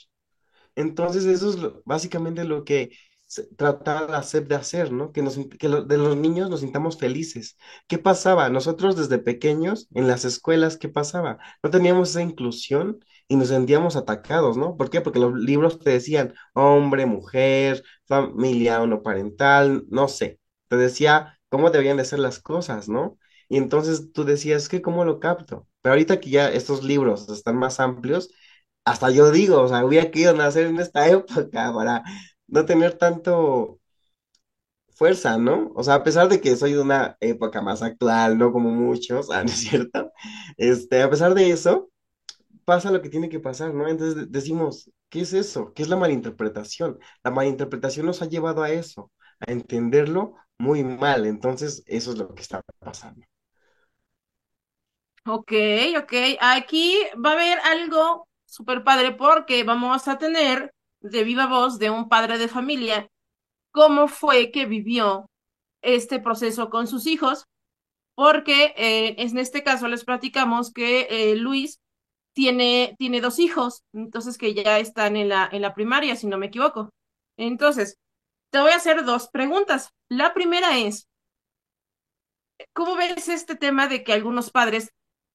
Entonces, 0.76 1.24
eso 1.26 1.50
es 1.50 1.56
lo- 1.58 1.82
básicamente 1.86 2.44
lo 2.44 2.64
que 2.64 2.90
se- 3.26 3.44
trata 3.56 4.06
la 4.08 4.20
SEP 4.20 4.48
de 4.48 4.54
hacer, 4.56 4.92
¿no? 4.92 5.12
Que, 5.12 5.22
de 5.22 5.98
los 5.98 6.16
niños 6.16 6.50
nos 6.50 6.60
sintamos 6.60 6.98
felices. 6.98 7.56
¿Qué 7.88 7.98
pasaba? 7.98 8.48
Nosotros 8.50 8.96
desde 8.96 9.18
pequeños, 9.18 9.88
en 9.94 10.08
las 10.08 10.24
escuelas, 10.24 10.76
¿qué 10.76 10.88
pasaba? 10.88 11.38
No 11.62 11.70
teníamos 11.70 12.10
esa 12.10 12.22
inclusión 12.22 13.00
y 13.28 13.36
nos 13.36 13.48
sentíamos 13.48 13.96
atacados, 13.96 14.56
¿no? 14.56 14.76
¿Por 14.76 14.90
qué? 14.90 15.00
Porque 15.00 15.18
los 15.18 15.34
libros 15.34 15.78
te 15.80 15.90
decían 15.90 16.34
hombre, 16.54 17.06
mujer, 17.06 17.82
familia 18.06 18.82
o 18.82 18.86
no 18.86 19.02
parental, 19.02 19.84
no 19.90 20.08
sé. 20.08 20.38
Te 20.68 20.76
decía 20.76 21.38
cómo 21.48 21.70
deberían 21.70 21.96
de 21.96 22.04
ser 22.04 22.18
las 22.20 22.38
cosas, 22.40 22.88
¿no? 22.88 23.18
Y 23.48 23.58
entonces 23.58 24.12
tú 24.12 24.24
decías, 24.24 24.68
que 24.68 24.82
¿cómo 24.82 25.04
lo 25.04 25.20
capto? 25.20 25.68
Pero 25.82 25.92
ahorita 25.92 26.20
que 26.20 26.30
ya 26.30 26.50
estos 26.50 26.82
libros 26.84 27.28
están 27.28 27.56
más 27.56 27.78
amplios, 27.80 28.30
hasta 28.84 29.10
yo 29.10 29.30
digo, 29.30 29.60
o 29.62 29.68
sea, 29.68 29.84
hubiera 29.84 30.10
querido 30.10 30.34
nacer 30.34 30.66
en 30.66 30.78
esta 30.80 31.08
época 31.08 31.72
para 31.74 32.02
no 32.48 32.64
tener 32.66 32.94
tanto 32.98 33.80
fuerza, 34.90 35.38
¿no? 35.38 35.72
O 35.74 35.82
sea, 35.84 35.94
a 35.96 36.02
pesar 36.04 36.28
de 36.28 36.40
que 36.40 36.56
soy 36.56 36.72
de 36.72 36.80
una 36.80 37.16
época 37.20 37.60
más 37.62 37.82
actual, 37.82 38.38
no 38.38 38.52
como 38.52 38.70
muchos, 38.70 39.30
ah, 39.32 39.42
¿no 39.42 39.50
es 39.50 39.58
cierto? 39.58 40.12
Este, 40.56 41.02
a 41.02 41.10
pesar 41.10 41.34
de 41.34 41.50
eso, 41.50 41.90
pasa 42.64 42.90
lo 42.90 43.02
que 43.02 43.10
tiene 43.10 43.28
que 43.28 43.40
pasar, 43.40 43.74
¿no? 43.74 43.88
Entonces 43.88 44.30
decimos, 44.32 44.90
¿qué 45.10 45.22
es 45.22 45.32
eso? 45.34 45.72
¿Qué 45.74 45.82
es 45.82 45.88
la 45.88 45.96
malinterpretación? 45.96 46.98
La 47.24 47.30
malinterpretación 47.30 48.06
nos 48.06 48.22
ha 48.22 48.26
llevado 48.28 48.62
a 48.62 48.70
eso, 48.70 49.12
a 49.40 49.52
entenderlo 49.52 50.36
muy 50.58 50.84
mal. 50.84 51.26
Entonces, 51.26 51.82
eso 51.86 52.12
es 52.12 52.18
lo 52.18 52.34
que 52.34 52.42
está 52.42 52.62
pasando. 52.80 53.26
Ok, 55.26 55.52
ok. 55.98 56.12
Aquí 56.40 56.96
va 57.24 57.30
a 57.30 57.32
haber 57.34 57.58
algo 57.60 58.28
súper 58.44 58.84
padre 58.84 59.12
porque 59.12 59.64
vamos 59.64 60.06
a 60.08 60.18
tener 60.18 60.72
de 61.10 61.24
viva 61.24 61.46
voz 61.46 61.78
de 61.78 61.90
un 61.90 62.08
padre 62.08 62.38
de 62.38 62.48
familia 62.48 63.10
cómo 63.76 64.08
fue 64.08 64.50
que 64.52 64.64
vivió 64.64 65.30
este 65.82 66.18
proceso 66.18 66.70
con 66.70 66.86
sus 66.86 67.06
hijos, 67.06 67.44
porque 68.14 68.72
eh, 68.74 69.16
en 69.18 69.36
este 69.36 69.62
caso 69.62 69.86
les 69.86 70.02
platicamos 70.02 70.72
que 70.72 71.06
eh, 71.10 71.36
Luis 71.36 71.78
tiene, 72.32 72.96
tiene 72.98 73.20
dos 73.20 73.38
hijos, 73.38 73.82
entonces 73.92 74.38
que 74.38 74.54
ya 74.54 74.78
están 74.78 75.16
en 75.16 75.28
la, 75.28 75.46
en 75.52 75.60
la 75.60 75.74
primaria, 75.74 76.16
si 76.16 76.26
no 76.26 76.38
me 76.38 76.46
equivoco. 76.46 76.88
Entonces, 77.36 77.98
te 78.50 78.60
voy 78.60 78.70
a 78.70 78.76
hacer 78.76 79.04
dos 79.04 79.28
preguntas. 79.28 79.90
La 80.08 80.32
primera 80.32 80.78
es, 80.78 81.06
¿cómo 82.72 82.96
ves 82.96 83.28
este 83.28 83.56
tema 83.56 83.88
de 83.88 84.04
que 84.04 84.14
algunos 84.14 84.50
padres 84.50 84.90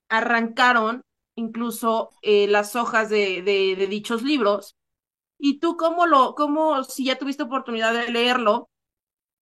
arrancaron 0.09 1.03
incluso 1.35 2.09
eh, 2.23 2.47
las 2.47 2.75
hojas 2.75 3.09
de, 3.09 3.43
de, 3.43 3.75
de, 3.75 3.85
dichos 3.85 4.23
libros? 4.23 4.75
¿Y 5.43 5.57
tú 5.59 5.75
cómo 5.75 6.05
lo, 6.05 6.35
cómo, 6.35 6.83
si 6.83 7.05
ya 7.05 7.17
tuviste 7.17 7.41
oportunidad 7.41 7.93
de 7.93 8.11
leerlo, 8.11 8.69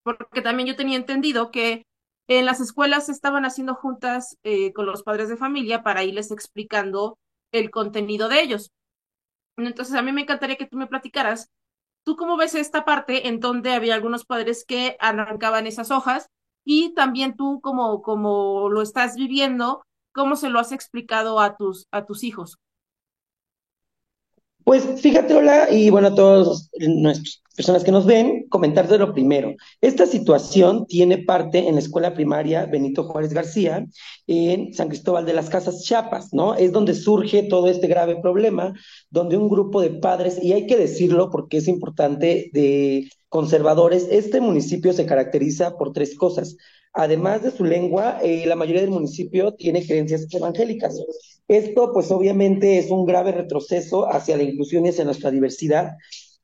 porque 0.04 0.42
también 0.42 0.68
yo 0.68 0.78
tenía 0.78 0.98
entendido 0.98 1.52
que 1.52 1.86
en 2.30 2.46
las 2.46 2.62
escuelas 2.62 3.10
estaban 3.10 3.46
haciendo 3.46 3.76
juntas 3.76 4.38
eh, 4.44 4.72
con 4.72 4.86
los 4.86 5.04
padres 5.04 5.28
de 5.28 5.36
familia 5.36 5.84
para 5.84 6.04
irles 6.06 6.32
explicando 6.32 7.18
el 7.52 7.70
contenido 7.70 8.30
de 8.30 8.42
ellos. 8.42 8.72
Entonces, 9.58 9.96
a 9.96 10.02
mí 10.02 10.14
me 10.14 10.22
encantaría 10.22 10.56
que 10.56 10.68
tú 10.68 10.78
me 10.78 10.88
platicaras, 10.88 11.50
¿tú 12.06 12.16
cómo 12.16 12.38
ves 12.38 12.56
esta 12.56 12.86
parte 12.86 13.28
en 13.28 13.42
donde 13.42 13.74
había 13.74 13.96
algunos 13.96 14.26
padres 14.26 14.64
que 14.66 14.96
arrancaban 15.02 15.68
esas 15.68 15.92
hojas 15.92 16.30
y 16.64 16.94
también 16.94 17.36
tú 17.36 17.60
como, 17.62 18.02
como 18.02 18.70
lo 18.70 18.82
estás 18.82 19.16
viviendo, 19.18 19.84
cómo 20.14 20.38
se 20.38 20.50
lo 20.50 20.60
has 20.60 20.72
explicado 20.72 21.42
a 21.42 21.58
tus, 21.58 21.88
a 21.92 22.06
tus 22.06 22.24
hijos? 22.24 22.58
Pues 24.70 25.02
fíjate, 25.02 25.34
hola, 25.34 25.68
y 25.72 25.90
bueno, 25.90 26.10
a 26.10 26.14
todas 26.14 26.70
nuestras 26.78 27.42
personas 27.56 27.84
que 27.84 27.92
nos 27.92 28.06
ven, 28.06 28.46
comentarte 28.50 29.00
lo 29.00 29.16
primero. 29.16 29.56
Esta 29.82 30.06
situación 30.06 30.86
tiene 30.86 31.18
parte 31.18 31.68
en 31.68 31.74
la 31.74 31.82
escuela 31.82 32.14
primaria 32.14 32.68
Benito 32.68 33.06
Juárez 33.06 33.34
García, 33.34 33.88
en 34.28 34.72
San 34.76 34.90
Cristóbal 34.90 35.26
de 35.26 35.34
las 35.34 35.50
Casas, 35.50 35.84
Chiapas, 35.84 36.36
¿no? 36.36 36.54
Es 36.54 36.72
donde 36.72 36.94
surge 36.94 37.42
todo 37.42 37.68
este 37.68 37.88
grave 37.88 38.18
problema, 38.22 38.76
donde 39.10 39.38
un 39.38 39.50
grupo 39.50 39.82
de 39.82 39.90
padres, 39.90 40.38
y 40.40 40.54
hay 40.54 40.68
que 40.68 40.78
decirlo 40.78 41.32
porque 41.32 41.58
es 41.58 41.68
importante, 41.68 42.52
de 42.54 43.10
conservadores, 43.28 44.08
este 44.12 44.40
municipio 44.40 44.94
se 44.94 45.08
caracteriza 45.08 45.78
por 45.78 45.94
tres 45.94 46.16
cosas. 46.16 46.58
Además 46.94 47.44
de 47.44 47.52
su 47.52 47.64
lengua, 47.64 48.20
eh, 48.22 48.46
la 48.46 48.56
mayoría 48.56 48.82
del 48.82 48.92
municipio 48.92 49.54
tiene 49.54 49.86
creencias 49.86 50.28
evangélicas. 50.34 50.98
Esto, 51.48 51.92
pues 51.94 52.12
obviamente, 52.12 52.78
es 52.80 52.92
un 52.92 53.06
grave 53.06 53.32
retroceso 53.32 54.12
hacia 54.12 54.38
la 54.38 54.44
inclusión 54.44 54.86
y 54.86 54.90
hacia 54.90 55.06
nuestra 55.06 55.32
diversidad, 55.32 55.92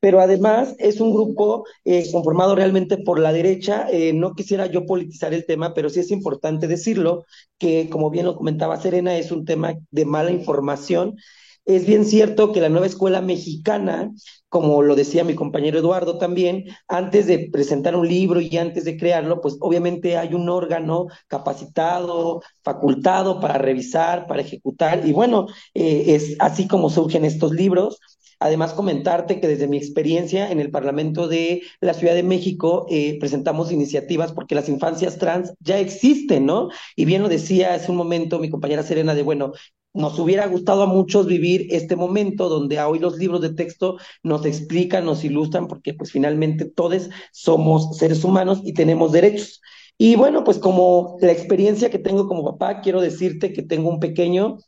pero 0.00 0.20
además 0.20 0.74
es 0.78 1.00
un 1.00 1.12
grupo 1.12 1.64
eh, 1.84 2.08
conformado 2.12 2.54
realmente 2.54 2.98
por 2.98 3.18
la 3.18 3.32
derecha. 3.32 3.88
Eh, 3.90 4.12
no 4.12 4.34
quisiera 4.34 4.66
yo 4.66 4.86
politizar 4.86 5.34
el 5.34 5.46
tema, 5.46 5.74
pero 5.74 5.90
sí 5.90 6.00
es 6.00 6.10
importante 6.10 6.68
decirlo, 6.68 7.24
que 7.58 7.88
como 7.90 8.10
bien 8.10 8.26
lo 8.26 8.36
comentaba 8.36 8.80
Serena, 8.80 9.16
es 9.16 9.32
un 9.32 9.44
tema 9.44 9.74
de 9.90 10.04
mala 10.04 10.30
información 10.30 11.16
es 11.66 11.84
bien 11.84 12.04
cierto 12.04 12.52
que 12.52 12.60
la 12.60 12.68
nueva 12.68 12.86
escuela 12.86 13.20
mexicana, 13.20 14.12
como 14.48 14.82
lo 14.82 14.94
decía 14.94 15.24
mi 15.24 15.34
compañero 15.34 15.78
Eduardo 15.78 16.16
también, 16.16 16.64
antes 16.86 17.26
de 17.26 17.50
presentar 17.52 17.96
un 17.96 18.08
libro 18.08 18.40
y 18.40 18.56
antes 18.56 18.84
de 18.84 18.96
crearlo, 18.96 19.40
pues 19.40 19.56
obviamente 19.60 20.16
hay 20.16 20.32
un 20.32 20.48
órgano 20.48 21.06
capacitado, 21.26 22.40
facultado 22.62 23.40
para 23.40 23.58
revisar, 23.58 24.26
para 24.28 24.42
ejecutar, 24.42 25.06
y 25.06 25.12
bueno, 25.12 25.48
eh, 25.74 26.04
es 26.14 26.36
así 26.38 26.68
como 26.68 26.88
surgen 26.88 27.24
estos 27.24 27.52
libros. 27.52 27.98
Además, 28.38 28.74
comentarte 28.74 29.40
que 29.40 29.48
desde 29.48 29.66
mi 29.66 29.78
experiencia 29.78 30.50
en 30.50 30.60
el 30.60 30.70
Parlamento 30.70 31.26
de 31.26 31.62
la 31.80 31.94
Ciudad 31.94 32.14
de 32.14 32.22
México 32.22 32.86
eh, 32.90 33.18
presentamos 33.18 33.72
iniciativas 33.72 34.32
porque 34.32 34.54
las 34.54 34.68
infancias 34.68 35.16
trans 35.16 35.54
ya 35.60 35.78
existen, 35.78 36.44
¿no? 36.44 36.68
Y 36.96 37.06
bien 37.06 37.22
lo 37.22 37.30
decía 37.30 37.72
hace 37.72 37.90
un 37.90 37.96
momento 37.96 38.38
mi 38.38 38.50
compañera 38.50 38.82
Serena 38.82 39.14
de, 39.14 39.22
bueno, 39.22 39.52
nos 39.96 40.18
hubiera 40.18 40.46
gustado 40.46 40.82
a 40.82 40.86
muchos 40.86 41.26
vivir 41.26 41.66
este 41.70 41.96
momento 41.96 42.48
donde 42.48 42.80
hoy 42.80 42.98
los 42.98 43.16
libros 43.16 43.40
de 43.40 43.54
texto 43.54 43.96
nos 44.22 44.44
explican, 44.44 45.04
nos 45.04 45.24
ilustran, 45.24 45.66
porque 45.66 45.94
pues 45.94 46.12
finalmente 46.12 46.66
todos 46.66 47.08
somos 47.32 47.96
seres 47.96 48.22
humanos 48.22 48.60
y 48.64 48.74
tenemos 48.74 49.12
derechos. 49.12 49.60
Y 49.98 50.16
bueno, 50.16 50.44
pues 50.44 50.58
como 50.58 51.16
la 51.20 51.32
experiencia 51.32 51.90
que 51.90 51.98
tengo 51.98 52.28
como 52.28 52.44
papá, 52.44 52.80
quiero 52.82 53.00
decirte 53.00 53.52
que 53.52 53.62
tengo 53.62 53.88
un 53.88 53.98
pequeño 53.98 54.58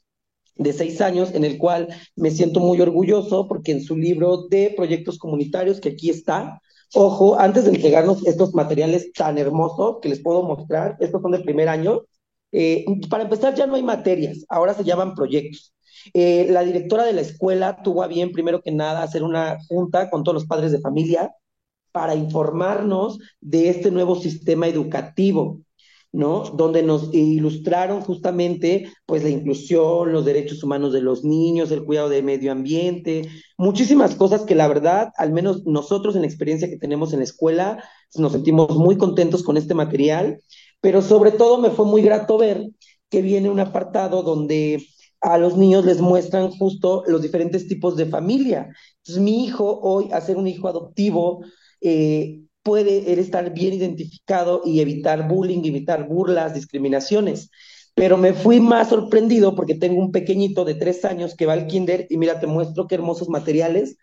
de 0.56 0.72
seis 0.72 1.00
años 1.00 1.34
en 1.34 1.44
el 1.44 1.58
cual 1.58 1.88
me 2.16 2.30
siento 2.30 2.60
muy 2.60 2.80
orgulloso 2.80 3.46
porque 3.46 3.72
en 3.72 3.82
su 3.82 3.96
libro 3.96 4.48
de 4.48 4.72
proyectos 4.76 5.18
comunitarios, 5.18 5.80
que 5.80 5.90
aquí 5.90 6.10
está, 6.10 6.60
ojo, 6.94 7.38
antes 7.38 7.64
de 7.64 7.70
entregarnos 7.70 8.26
estos 8.26 8.54
materiales 8.54 9.12
tan 9.12 9.38
hermosos 9.38 9.98
que 10.00 10.08
les 10.08 10.20
puedo 10.20 10.42
mostrar, 10.42 10.96
estos 11.00 11.22
son 11.22 11.32
del 11.32 11.44
primer 11.44 11.68
año, 11.68 12.04
eh, 12.52 12.84
para 13.10 13.24
empezar, 13.24 13.54
ya 13.54 13.66
no 13.66 13.74
hay 13.74 13.82
materias, 13.82 14.44
ahora 14.48 14.74
se 14.74 14.84
llaman 14.84 15.14
proyectos. 15.14 15.74
Eh, 16.14 16.46
la 16.50 16.62
directora 16.64 17.04
de 17.04 17.12
la 17.12 17.20
escuela 17.20 17.82
tuvo 17.82 18.02
a 18.02 18.08
bien, 18.08 18.32
primero 18.32 18.62
que 18.62 18.72
nada, 18.72 19.02
hacer 19.02 19.22
una 19.22 19.58
junta 19.68 20.10
con 20.10 20.24
todos 20.24 20.34
los 20.34 20.46
padres 20.46 20.72
de 20.72 20.80
familia 20.80 21.32
para 21.92 22.14
informarnos 22.14 23.18
de 23.40 23.70
este 23.70 23.90
nuevo 23.90 24.16
sistema 24.16 24.68
educativo, 24.68 25.60
¿no? 26.12 26.44
Donde 26.44 26.82
nos 26.82 27.12
ilustraron 27.12 28.00
justamente, 28.02 28.90
pues, 29.06 29.22
la 29.22 29.30
inclusión, 29.30 30.12
los 30.12 30.24
derechos 30.24 30.62
humanos 30.62 30.92
de 30.92 31.02
los 31.02 31.24
niños, 31.24 31.70
el 31.70 31.84
cuidado 31.84 32.08
del 32.08 32.24
medio 32.24 32.52
ambiente, 32.52 33.28
muchísimas 33.56 34.14
cosas 34.14 34.42
que 34.42 34.54
la 34.54 34.68
verdad, 34.68 35.10
al 35.16 35.32
menos 35.32 35.64
nosotros 35.66 36.14
en 36.14 36.22
la 36.22 36.28
experiencia 36.28 36.68
que 36.68 36.78
tenemos 36.78 37.12
en 37.12 37.18
la 37.18 37.24
escuela, 37.24 37.84
nos 38.16 38.32
sentimos 38.32 38.76
muy 38.76 38.96
contentos 38.96 39.42
con 39.42 39.56
este 39.56 39.74
material 39.74 40.40
pero 40.80 41.02
sobre 41.02 41.32
todo 41.32 41.58
me 41.58 41.70
fue 41.70 41.84
muy 41.84 42.02
grato 42.02 42.38
ver 42.38 42.68
que 43.10 43.22
viene 43.22 43.50
un 43.50 43.60
apartado 43.60 44.22
donde 44.22 44.86
a 45.20 45.38
los 45.38 45.56
niños 45.56 45.84
les 45.84 46.00
muestran 46.00 46.50
justo 46.50 47.02
los 47.06 47.22
diferentes 47.22 47.66
tipos 47.66 47.96
de 47.96 48.06
familia. 48.06 48.72
Mi 49.18 49.44
hijo 49.44 49.80
hoy, 49.80 50.10
a 50.12 50.20
ser 50.20 50.36
un 50.36 50.46
hijo 50.46 50.68
adoptivo, 50.68 51.44
eh, 51.80 52.42
puede 52.62 53.18
estar 53.18 53.52
bien 53.52 53.74
identificado 53.74 54.62
y 54.64 54.80
evitar 54.80 55.26
bullying, 55.26 55.64
evitar 55.64 56.06
burlas, 56.06 56.54
discriminaciones. 56.54 57.50
Pero 57.94 58.16
me 58.16 58.32
fui 58.32 58.60
más 58.60 58.90
sorprendido 58.90 59.56
porque 59.56 59.74
tengo 59.74 60.00
un 60.00 60.12
pequeñito 60.12 60.64
de 60.64 60.74
tres 60.74 61.04
años 61.04 61.34
que 61.34 61.46
va 61.46 61.54
al 61.54 61.66
kinder 61.66 62.06
y 62.10 62.16
mira, 62.16 62.38
te 62.38 62.46
muestro 62.46 62.86
qué 62.86 62.94
hermosos 62.94 63.28
materiales 63.28 63.96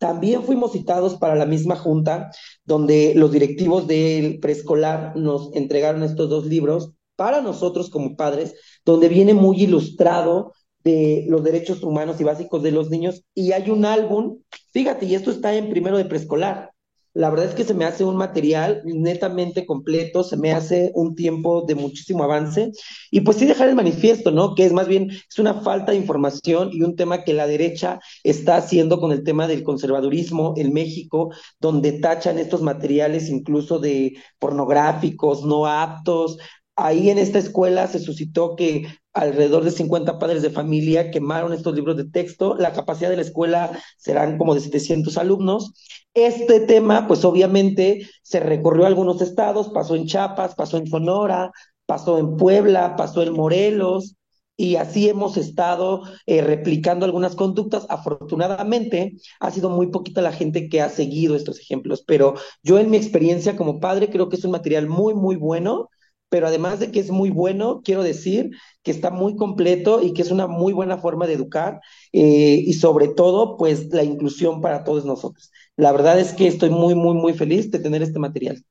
también 0.00 0.42
fuimos 0.44 0.72
citados 0.72 1.16
para 1.16 1.34
la 1.34 1.44
misma 1.44 1.76
junta, 1.76 2.30
donde 2.64 3.12
los 3.14 3.30
directivos 3.30 3.86
del 3.86 4.40
preescolar 4.40 5.14
nos 5.14 5.54
entregaron 5.54 6.02
estos 6.02 6.30
dos 6.30 6.46
libros 6.46 6.92
para 7.16 7.42
nosotros 7.42 7.90
como 7.90 8.16
padres, 8.16 8.54
donde 8.86 9.10
viene 9.10 9.34
muy 9.34 9.62
ilustrado 9.62 10.54
de 10.82 11.26
los 11.28 11.44
derechos 11.44 11.82
humanos 11.82 12.18
y 12.18 12.24
básicos 12.24 12.62
de 12.62 12.72
los 12.72 12.88
niños, 12.88 13.24
y 13.34 13.52
hay 13.52 13.68
un 13.68 13.84
álbum, 13.84 14.38
fíjate, 14.72 15.04
y 15.04 15.14
esto 15.14 15.30
está 15.30 15.54
en 15.54 15.68
primero 15.68 15.98
de 15.98 16.06
preescolar, 16.06 16.70
la 17.12 17.30
verdad 17.30 17.46
es 17.46 17.54
que 17.54 17.64
se 17.64 17.74
me 17.74 17.84
hace 17.84 18.04
un 18.04 18.16
material 18.16 18.82
netamente 18.84 19.66
completo, 19.66 20.22
se 20.22 20.36
me 20.36 20.52
hace 20.52 20.92
un 20.94 21.14
tiempo 21.14 21.64
de 21.66 21.74
muchísimo 21.74 22.24
avance 22.24 22.70
y 23.10 23.22
pues 23.22 23.36
sí 23.36 23.46
dejar 23.46 23.68
el 23.68 23.74
manifiesto, 23.74 24.30
¿no? 24.30 24.54
Que 24.54 24.66
es 24.66 24.72
más 24.72 24.86
bien, 24.86 25.10
es 25.10 25.38
una 25.38 25.54
falta 25.54 25.92
de 25.92 25.98
información 25.98 26.70
y 26.72 26.82
un 26.82 26.96
tema 26.96 27.24
que 27.24 27.34
la 27.34 27.46
derecha 27.46 28.00
está 28.22 28.56
haciendo 28.56 29.00
con 29.00 29.12
el 29.12 29.24
tema 29.24 29.48
del 29.48 29.62
conservadurismo 29.64 30.54
en 30.56 30.72
México, 30.72 31.32
donde 31.58 31.92
tachan 31.92 32.38
estos 32.38 32.62
materiales 32.62 33.28
incluso 33.28 33.78
de 33.80 34.14
pornográficos, 34.38 35.44
no 35.44 35.66
aptos, 35.66 36.38
Ahí 36.76 37.10
en 37.10 37.18
esta 37.18 37.38
escuela 37.38 37.86
se 37.88 37.98
suscitó 37.98 38.56
que 38.56 38.86
alrededor 39.12 39.64
de 39.64 39.70
50 39.70 40.18
padres 40.18 40.42
de 40.42 40.50
familia 40.50 41.10
quemaron 41.10 41.52
estos 41.52 41.74
libros 41.74 41.96
de 41.96 42.04
texto. 42.04 42.54
La 42.56 42.72
capacidad 42.72 43.10
de 43.10 43.16
la 43.16 43.22
escuela 43.22 43.70
serán 43.98 44.38
como 44.38 44.54
de 44.54 44.60
700 44.60 45.16
alumnos. 45.18 45.72
Este 46.14 46.60
tema, 46.60 47.06
pues 47.06 47.24
obviamente, 47.24 48.08
se 48.22 48.40
recorrió 48.40 48.84
a 48.84 48.88
algunos 48.88 49.20
estados, 49.20 49.70
pasó 49.70 49.94
en 49.94 50.06
Chiapas, 50.06 50.54
pasó 50.54 50.76
en 50.76 50.86
Sonora, 50.86 51.52
pasó 51.86 52.18
en 52.18 52.36
Puebla, 52.36 52.96
pasó 52.96 53.22
en 53.22 53.32
Morelos, 53.32 54.16
y 54.60 54.76
así 54.76 55.08
hemos 55.08 55.38
estado 55.38 56.02
eh, 56.26 56.42
replicando 56.42 57.06
algunas 57.06 57.34
conductas. 57.34 57.86
Afortunadamente, 57.88 59.14
ha 59.40 59.50
sido 59.50 59.70
muy 59.70 59.86
poquita 59.86 60.20
la 60.20 60.32
gente 60.32 60.68
que 60.68 60.82
ha 60.82 60.90
seguido 60.90 61.34
estos 61.34 61.58
ejemplos, 61.58 62.04
pero 62.06 62.34
yo 62.62 62.78
en 62.78 62.90
mi 62.90 62.98
experiencia 62.98 63.56
como 63.56 63.80
padre 63.80 64.10
creo 64.10 64.28
que 64.28 64.36
es 64.36 64.44
un 64.44 64.50
material 64.50 64.86
muy, 64.86 65.14
muy 65.14 65.36
bueno 65.36 65.88
pero 66.30 66.46
además 66.46 66.80
de 66.80 66.90
que 66.90 67.00
es 67.00 67.10
muy 67.10 67.28
bueno, 67.30 67.82
quiero 67.84 68.02
decir 68.02 68.50
que 68.82 68.90
está 68.90 69.10
muy 69.10 69.36
completo 69.36 70.00
y 70.02 70.14
que 70.14 70.22
es 70.22 70.30
una 70.30 70.46
muy 70.46 70.72
buena 70.72 70.96
forma 70.96 71.26
de 71.26 71.34
educar 71.34 71.80
eh, 72.12 72.62
y 72.64 72.72
sobre 72.74 73.08
todo, 73.08 73.56
pues 73.58 73.92
la 73.92 74.04
inclusión 74.04 74.62
para 74.62 74.84
todos 74.84 75.04
nosotros. 75.04 75.50
La 75.76 75.92
verdad 75.92 76.18
es 76.18 76.32
que 76.32 76.46
estoy 76.46 76.70
muy, 76.70 76.94
muy, 76.94 77.14
muy 77.14 77.34
feliz 77.34 77.70
de 77.70 77.80
tener 77.80 78.02
este 78.02 78.18
material. 78.18 78.64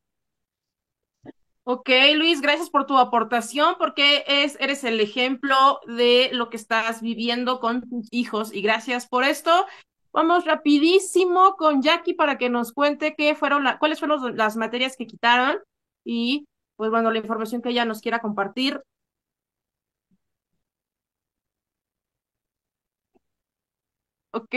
Ok, 1.63 1.89
Luis, 2.15 2.41
gracias 2.41 2.71
por 2.71 2.87
tu 2.87 2.97
aportación, 2.97 3.75
porque 3.77 4.23
es, 4.27 4.57
eres 4.59 4.83
el 4.83 4.99
ejemplo 4.99 5.55
de 5.85 6.29
lo 6.33 6.49
que 6.49 6.57
estás 6.57 6.99
viviendo 7.01 7.59
con 7.59 7.87
tus 7.87 8.07
hijos 8.09 8.51
y 8.51 8.61
gracias 8.61 9.07
por 9.07 9.23
esto. 9.23 9.51
Vamos 10.11 10.45
rapidísimo 10.45 11.55
con 11.57 11.83
Jackie 11.83 12.15
para 12.15 12.39
que 12.39 12.49
nos 12.49 12.71
cuente 12.71 13.13
qué 13.15 13.35
fueron 13.35 13.63
la, 13.63 13.77
cuáles 13.77 13.99
fueron 13.99 14.35
las 14.35 14.55
materias 14.55 14.95
que 14.97 15.05
quitaron 15.05 15.57
y 16.03 16.47
pues 16.79 16.91
bueno, 16.91 17.11
la 17.11 17.19
información 17.19 17.61
que 17.61 17.69
ella 17.71 17.83
nos 17.85 18.01
quiera 18.01 18.21
compartir. 18.21 18.81
Ok, 24.31 24.51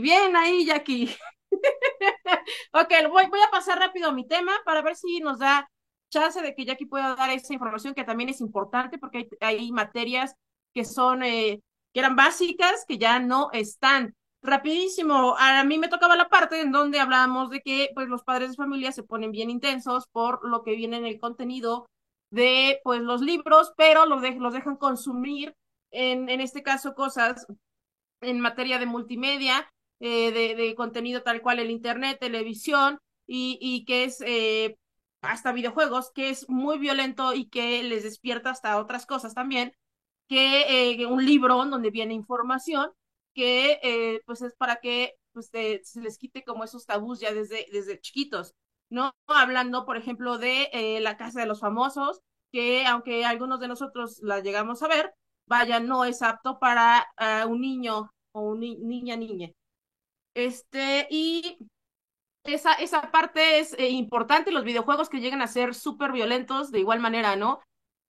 bien 0.00 0.36
ahí, 0.36 0.64
Jackie. 0.66 1.14
ok, 2.72 2.92
voy, 3.10 3.26
voy 3.28 3.40
a 3.46 3.50
pasar 3.50 3.78
rápido 3.78 4.08
a 4.08 4.12
mi 4.12 4.26
tema 4.26 4.52
para 4.64 4.82
ver 4.82 4.96
si 4.96 5.20
nos 5.20 5.38
da 5.38 5.68
chance 6.10 6.40
de 6.42 6.54
que 6.54 6.64
Jackie 6.64 6.86
pueda 6.86 7.14
dar 7.14 7.30
esa 7.30 7.52
información 7.54 7.94
que 7.94 8.04
también 8.04 8.30
es 8.30 8.40
importante 8.40 8.98
porque 8.98 9.28
hay, 9.40 9.56
hay 9.58 9.72
materias 9.72 10.34
que 10.74 10.84
son, 10.84 11.22
eh, 11.22 11.62
que 11.92 12.00
eran 12.00 12.16
básicas, 12.16 12.84
que 12.86 12.98
ya 12.98 13.18
no 13.20 13.50
están. 13.52 14.14
Rapidísimo, 14.42 15.36
a 15.38 15.62
mí 15.64 15.78
me 15.78 15.88
tocaba 15.88 16.16
la 16.16 16.30
parte 16.30 16.62
en 16.62 16.72
donde 16.72 16.98
hablábamos 16.98 17.50
de 17.50 17.60
que 17.60 17.90
pues 17.94 18.08
los 18.08 18.22
padres 18.24 18.50
de 18.50 18.56
familia 18.56 18.90
se 18.90 19.02
ponen 19.02 19.32
bien 19.32 19.50
intensos 19.50 20.06
por 20.12 20.48
lo 20.48 20.62
que 20.62 20.76
viene 20.76 20.96
en 20.96 21.04
el 21.04 21.20
contenido 21.20 21.86
de 22.30 22.80
pues 22.82 23.02
los 23.02 23.20
libros, 23.20 23.72
pero 23.76 24.06
los, 24.06 24.22
de, 24.22 24.32
los 24.36 24.54
dejan 24.54 24.76
consumir 24.76 25.54
en, 25.90 26.30
en 26.30 26.40
este 26.40 26.62
caso 26.62 26.94
cosas 26.94 27.46
en 28.22 28.40
materia 28.40 28.78
de 28.78 28.86
multimedia, 28.86 29.70
eh, 30.00 30.32
de, 30.32 30.54
de, 30.54 30.74
contenido 30.74 31.22
tal 31.22 31.42
cual 31.42 31.58
el 31.58 31.70
internet, 31.70 32.18
televisión 32.18 32.98
y, 33.26 33.58
y 33.60 33.84
que 33.84 34.04
es 34.04 34.22
eh, 34.22 34.78
hasta 35.20 35.52
videojuegos, 35.52 36.12
que 36.14 36.30
es 36.30 36.48
muy 36.48 36.78
violento 36.78 37.34
y 37.34 37.48
que 37.50 37.82
les 37.82 38.04
despierta 38.04 38.50
hasta 38.50 38.78
otras 38.78 39.04
cosas 39.04 39.34
también, 39.34 39.74
que 40.28 40.92
eh, 40.92 41.06
un 41.06 41.26
libro 41.26 41.56
donde 41.66 41.90
viene 41.90 42.14
información 42.14 42.90
que 43.34 43.80
eh, 43.82 44.20
pues 44.26 44.42
es 44.42 44.54
para 44.54 44.76
que 44.76 45.14
pues, 45.32 45.48
se 45.48 46.00
les 46.00 46.18
quite 46.18 46.44
como 46.44 46.64
esos 46.64 46.86
tabús 46.86 47.20
ya 47.20 47.32
desde, 47.32 47.66
desde 47.72 48.00
chiquitos, 48.00 48.54
¿no? 48.90 49.12
Hablando, 49.26 49.86
por 49.86 49.96
ejemplo, 49.96 50.38
de 50.38 50.68
eh, 50.72 51.00
la 51.00 51.16
Casa 51.16 51.40
de 51.40 51.46
los 51.46 51.60
Famosos, 51.60 52.20
que 52.52 52.84
aunque 52.86 53.24
algunos 53.24 53.60
de 53.60 53.68
nosotros 53.68 54.20
la 54.22 54.40
llegamos 54.40 54.82
a 54.82 54.88
ver, 54.88 55.14
vaya, 55.46 55.80
no 55.80 56.04
es 56.04 56.22
apto 56.22 56.58
para 56.58 57.06
uh, 57.20 57.48
un 57.48 57.60
niño 57.60 58.12
o 58.32 58.40
una 58.42 58.60
ni 58.60 58.76
niña, 58.76 59.16
niña. 59.16 59.50
Este, 60.34 61.06
y 61.10 61.58
esa, 62.44 62.74
esa 62.74 63.10
parte 63.10 63.58
es 63.58 63.74
eh, 63.78 63.88
importante, 63.90 64.52
los 64.52 64.64
videojuegos 64.64 65.08
que 65.08 65.20
llegan 65.20 65.42
a 65.42 65.46
ser 65.46 65.74
súper 65.74 66.12
violentos 66.12 66.70
de 66.70 66.80
igual 66.80 67.00
manera, 67.00 67.36
¿no? 67.36 67.60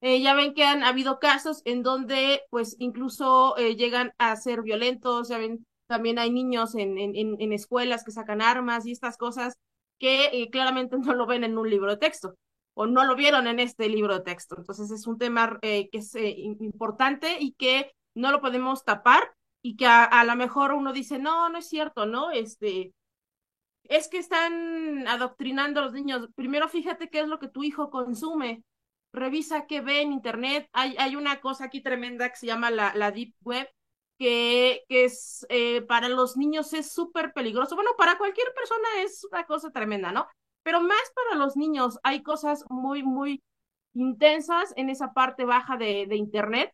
Eh, 0.01 0.21
ya 0.21 0.33
ven 0.33 0.53
que 0.55 0.63
han 0.63 0.83
habido 0.83 1.19
casos 1.19 1.61
en 1.65 1.83
donde 1.83 2.41
pues 2.49 2.75
incluso 2.79 3.55
eh, 3.57 3.75
llegan 3.75 4.13
a 4.17 4.35
ser 4.35 4.63
violentos, 4.63 5.29
ya 5.29 5.37
ven, 5.37 5.65
también 5.87 6.17
hay 6.17 6.31
niños 6.31 6.73
en, 6.75 6.97
en, 6.97 7.15
en 7.15 7.53
escuelas 7.53 8.03
que 8.03 8.11
sacan 8.11 8.41
armas 8.41 8.85
y 8.87 8.91
estas 8.91 9.17
cosas 9.17 9.57
que 9.99 10.25
eh, 10.33 10.49
claramente 10.49 10.97
no 10.99 11.13
lo 11.13 11.27
ven 11.27 11.43
en 11.43 11.57
un 11.57 11.69
libro 11.69 11.91
de 11.91 11.97
texto 11.97 12.35
o 12.73 12.87
no 12.87 13.03
lo 13.05 13.15
vieron 13.15 13.45
en 13.47 13.59
este 13.59 13.89
libro 13.89 14.15
de 14.15 14.23
texto. 14.23 14.55
Entonces 14.57 14.89
es 14.91 15.05
un 15.05 15.17
tema 15.19 15.59
que 15.61 15.89
es 15.91 16.15
importante 16.15 17.37
y 17.39 17.53
que 17.53 17.91
no 18.15 18.31
lo 18.31 18.41
podemos 18.41 18.83
tapar 18.85 19.33
y 19.61 19.75
que 19.75 19.85
a, 19.85 20.03
a 20.05 20.23
lo 20.23 20.35
mejor 20.35 20.71
uno 20.73 20.93
dice, 20.93 21.19
no, 21.19 21.49
no 21.49 21.59
es 21.59 21.67
cierto, 21.67 22.05
¿no? 22.05 22.31
Este, 22.31 22.93
es 23.83 24.07
que 24.07 24.17
están 24.17 25.07
adoctrinando 25.07 25.81
a 25.81 25.83
los 25.83 25.93
niños. 25.93 26.27
Primero 26.35 26.69
fíjate 26.69 27.09
qué 27.09 27.19
es 27.21 27.27
lo 27.27 27.39
que 27.39 27.49
tu 27.49 27.63
hijo 27.63 27.89
consume 27.89 28.63
revisa 29.13 29.67
qué 29.67 29.81
ve 29.81 30.01
en 30.01 30.13
internet. 30.13 30.67
Hay, 30.73 30.95
hay 30.97 31.15
una 31.15 31.41
cosa 31.41 31.65
aquí 31.65 31.81
tremenda 31.81 32.29
que 32.29 32.37
se 32.37 32.47
llama 32.47 32.71
la, 32.71 32.93
la 32.95 33.11
Deep 33.11 33.33
Web, 33.41 33.69
que, 34.17 34.83
que 34.87 35.05
es 35.05 35.45
eh, 35.49 35.81
para 35.83 36.09
los 36.09 36.37
niños 36.37 36.73
es 36.73 36.91
súper 36.91 37.33
peligroso. 37.33 37.75
Bueno, 37.75 37.91
para 37.97 38.17
cualquier 38.17 38.53
persona 38.53 38.87
es 39.03 39.23
una 39.31 39.45
cosa 39.45 39.71
tremenda, 39.71 40.11
¿no? 40.11 40.27
Pero 40.63 40.81
más 40.81 41.11
para 41.15 41.37
los 41.39 41.57
niños 41.57 41.99
hay 42.03 42.21
cosas 42.23 42.65
muy, 42.69 43.03
muy 43.03 43.41
intensas 43.93 44.73
en 44.77 44.89
esa 44.89 45.13
parte 45.13 45.45
baja 45.45 45.77
de, 45.77 46.05
de 46.07 46.15
internet 46.15 46.73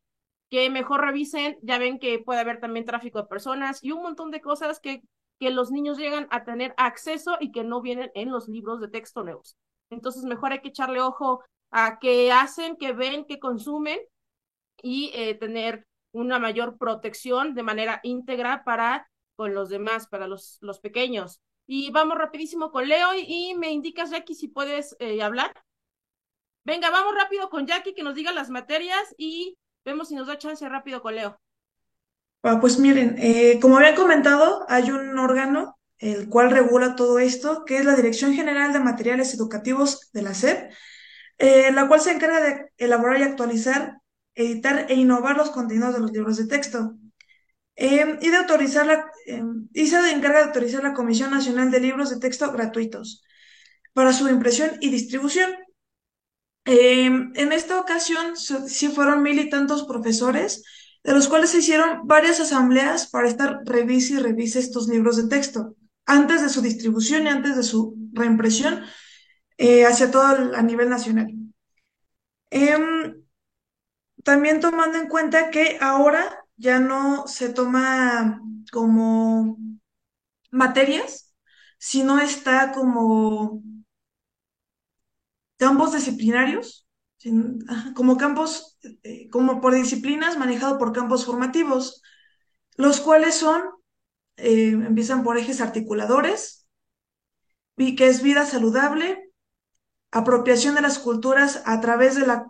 que 0.50 0.70
mejor 0.70 1.02
revisen. 1.02 1.58
Ya 1.62 1.78
ven 1.78 2.00
que 2.00 2.20
puede 2.20 2.42
haber 2.42 2.60
también 2.60 2.86
tráfico 2.86 3.20
de 3.22 3.28
personas 3.28 3.84
y 3.84 3.92
un 3.92 4.02
montón 4.04 4.32
de 4.32 4.42
cosas 4.42 4.80
que, 4.80 5.02
que 5.40 5.50
los 5.52 5.72
niños 5.72 5.98
llegan 5.98 6.28
a 6.32 6.44
tener 6.44 6.74
acceso 6.78 7.38
y 7.40 7.52
que 7.52 7.64
no 7.64 7.82
vienen 7.82 8.12
en 8.16 8.32
los 8.32 8.48
libros 8.48 8.82
de 8.82 8.90
texto 8.90 9.24
nuevos. 9.24 9.58
Entonces, 9.90 10.24
mejor 10.24 10.52
hay 10.52 10.60
que 10.62 10.70
echarle 10.70 11.02
ojo 11.02 11.44
a 11.72 12.00
qué 12.00 12.32
hacen, 12.32 12.78
qué 12.78 12.94
ven, 12.94 13.26
qué 13.26 13.40
consumen 13.40 14.00
y 14.82 15.12
eh, 15.14 15.36
tener 15.36 15.88
una 16.12 16.40
mayor 16.40 16.78
protección 16.78 17.54
de 17.54 17.64
manera 17.64 18.00
íntegra 18.04 18.64
para 18.64 19.10
con 19.36 19.54
los 19.54 19.70
demás, 19.70 20.08
para 20.08 20.28
los, 20.28 20.58
los 20.62 20.80
pequeños. 20.80 21.42
Y 21.68 21.92
vamos 21.92 22.18
rapidísimo 22.18 22.72
con 22.72 22.88
Leo 22.88 23.10
y, 23.16 23.54
me 23.56 23.72
indicas, 23.72 24.10
Jackie, 24.10 24.34
si 24.34 24.48
puedes 24.48 24.96
eh, 25.00 25.22
hablar. 25.22 25.52
Venga, 26.64 26.90
vamos 26.90 27.14
rápido 27.14 27.50
con 27.50 27.68
Jackie 27.68 27.94
que 27.94 28.04
nos 28.04 28.16
diga 28.16 28.32
las 28.32 28.50
materias 28.50 29.14
y 29.18 29.58
vemos 29.86 30.08
si 30.08 30.16
nos 30.16 30.28
da 30.28 30.38
chance 30.38 30.68
rápido 30.68 31.02
con 31.02 31.16
Leo. 31.16 31.40
Ah, 32.44 32.60
pues 32.60 32.80
miren, 32.80 33.16
eh, 33.20 33.60
como 33.62 33.78
habían 33.78 33.96
comentado, 33.96 34.66
hay 34.70 34.90
un 34.92 35.18
órgano 35.20 35.78
el 36.00 36.30
cual 36.30 36.52
regula 36.52 36.96
todo 36.96 37.20
esto, 37.20 37.66
que 37.66 37.78
es 37.78 37.86
la 37.86 37.96
Dirección 37.96 38.34
General 38.34 38.72
de 38.72 38.80
Materiales 38.80 39.34
Educativos 39.34 40.12
de 40.14 40.22
la 40.22 40.34
SEP, 40.34 40.72
eh, 41.38 41.72
la 41.72 41.88
cual 41.88 42.02
se 42.02 42.12
encarga 42.12 42.42
de 42.42 42.72
elaborar 42.78 43.20
y 43.20 43.24
actualizar, 43.24 44.00
editar 44.36 44.88
e 44.90 44.96
innovar 44.96 45.38
los 45.38 45.52
contenidos 45.52 45.94
de 45.94 46.00
los 46.00 46.12
libros 46.12 46.38
de 46.38 46.48
texto. 46.48 46.96
Eh, 47.76 48.18
y 48.22 48.30
de 48.30 48.38
autorizar 48.38 48.88
la, 48.88 49.12
eh, 49.28 49.44
y 49.74 49.86
se 49.86 49.98
encarga 50.12 50.40
de 50.40 50.46
autorizar 50.46 50.82
la 50.82 50.94
Comisión 50.94 51.30
Nacional 51.30 51.70
de 51.70 51.80
Libros 51.80 52.10
de 52.10 52.20
Texto 52.20 52.52
gratuitos 52.52 53.24
para 53.94 54.14
su 54.14 54.28
impresión 54.30 54.72
y 54.82 54.90
distribución. 54.90 55.52
en 56.66 57.52
esta 57.54 57.80
ocasión 57.80 58.36
sí 58.36 58.90
fueron 58.90 59.24
mil 59.24 59.40
y 59.40 59.50
tantos 59.50 59.86
profesores, 59.86 60.64
de 61.04 61.14
los 61.14 61.30
cuales 61.30 61.52
se 61.52 61.60
hicieron 61.60 62.06
varias 62.06 62.40
asambleas 62.42 63.08
para 63.08 63.30
estar 63.30 63.62
revise 63.64 64.16
y 64.16 64.18
revise 64.18 64.60
estos 64.60 64.90
libros 64.90 65.16
de 65.16 65.30
texto, 65.30 65.76
antes 66.06 66.42
de 66.42 66.50
su 66.50 66.62
distribución 66.62 67.24
y 67.26 67.30
antes 67.30 67.56
de 67.56 67.64
su 67.64 67.96
reimpresión, 68.12 68.84
eh, 69.58 69.86
hacia 69.86 70.12
todo 70.12 70.36
el, 70.36 70.56
a 70.56 70.62
nivel 70.62 70.90
nacional. 70.90 71.28
Eh, 72.52 72.78
también 74.24 74.60
tomando 74.60 74.98
en 74.98 75.08
cuenta 75.08 75.50
que 75.52 75.78
ahora 75.82 76.44
ya 76.58 76.80
no 76.80 77.28
se 77.28 77.50
toma 77.50 78.42
como 78.72 79.58
materias, 80.52 81.36
sino 81.80 82.20
está 82.20 82.72
como 82.74 83.64
campos 85.58 85.94
disciplinarios, 85.94 86.88
como 87.96 88.18
campos, 88.18 88.78
eh, 89.04 89.30
como 89.30 89.60
por 89.62 89.74
disciplinas 89.74 90.38
manejado 90.38 90.78
por 90.78 90.94
campos 90.94 91.26
formativos, 91.26 92.02
los 92.78 93.00
cuales 93.02 93.36
son, 93.36 93.64
eh, 94.38 94.70
empiezan 94.72 95.24
por 95.24 95.38
ejes 95.38 95.62
articuladores, 95.62 96.68
que 97.78 98.08
es 98.08 98.22
vida 98.22 98.46
saludable, 98.46 99.27
apropiación 100.12 100.76
de 100.76 100.82
las 100.82 101.00
culturas 101.00 101.62
a 101.66 101.80
través 101.82 102.16
de 102.16 102.26
la 102.26 102.48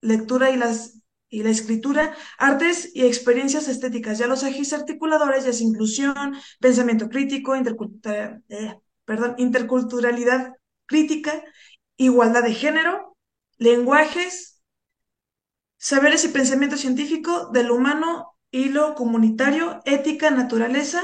lectura 0.00 0.50
y, 0.50 0.56
las, 0.56 1.00
y 1.28 1.42
la 1.42 1.50
escritura, 1.50 2.14
artes 2.38 2.90
y 2.94 3.04
experiencias 3.06 3.68
estéticas. 3.68 4.18
Ya 4.18 4.26
los 4.26 4.42
ejes 4.42 4.72
articuladores 4.72 5.44
ya 5.44 5.50
es 5.50 5.60
inclusión, 5.60 6.36
pensamiento 6.60 7.08
crítico, 7.08 7.56
intercultural, 7.56 8.42
eh, 8.48 8.74
perdón, 9.04 9.34
interculturalidad 9.38 10.54
crítica, 10.86 11.42
igualdad 11.96 12.42
de 12.42 12.54
género, 12.54 13.16
lenguajes, 13.58 14.62
saberes 15.76 16.24
y 16.24 16.28
pensamiento 16.28 16.76
científico 16.76 17.50
del 17.52 17.70
humano 17.70 18.36
y 18.50 18.68
lo 18.70 18.94
comunitario, 18.94 19.80
ética, 19.84 20.30
naturaleza 20.30 21.02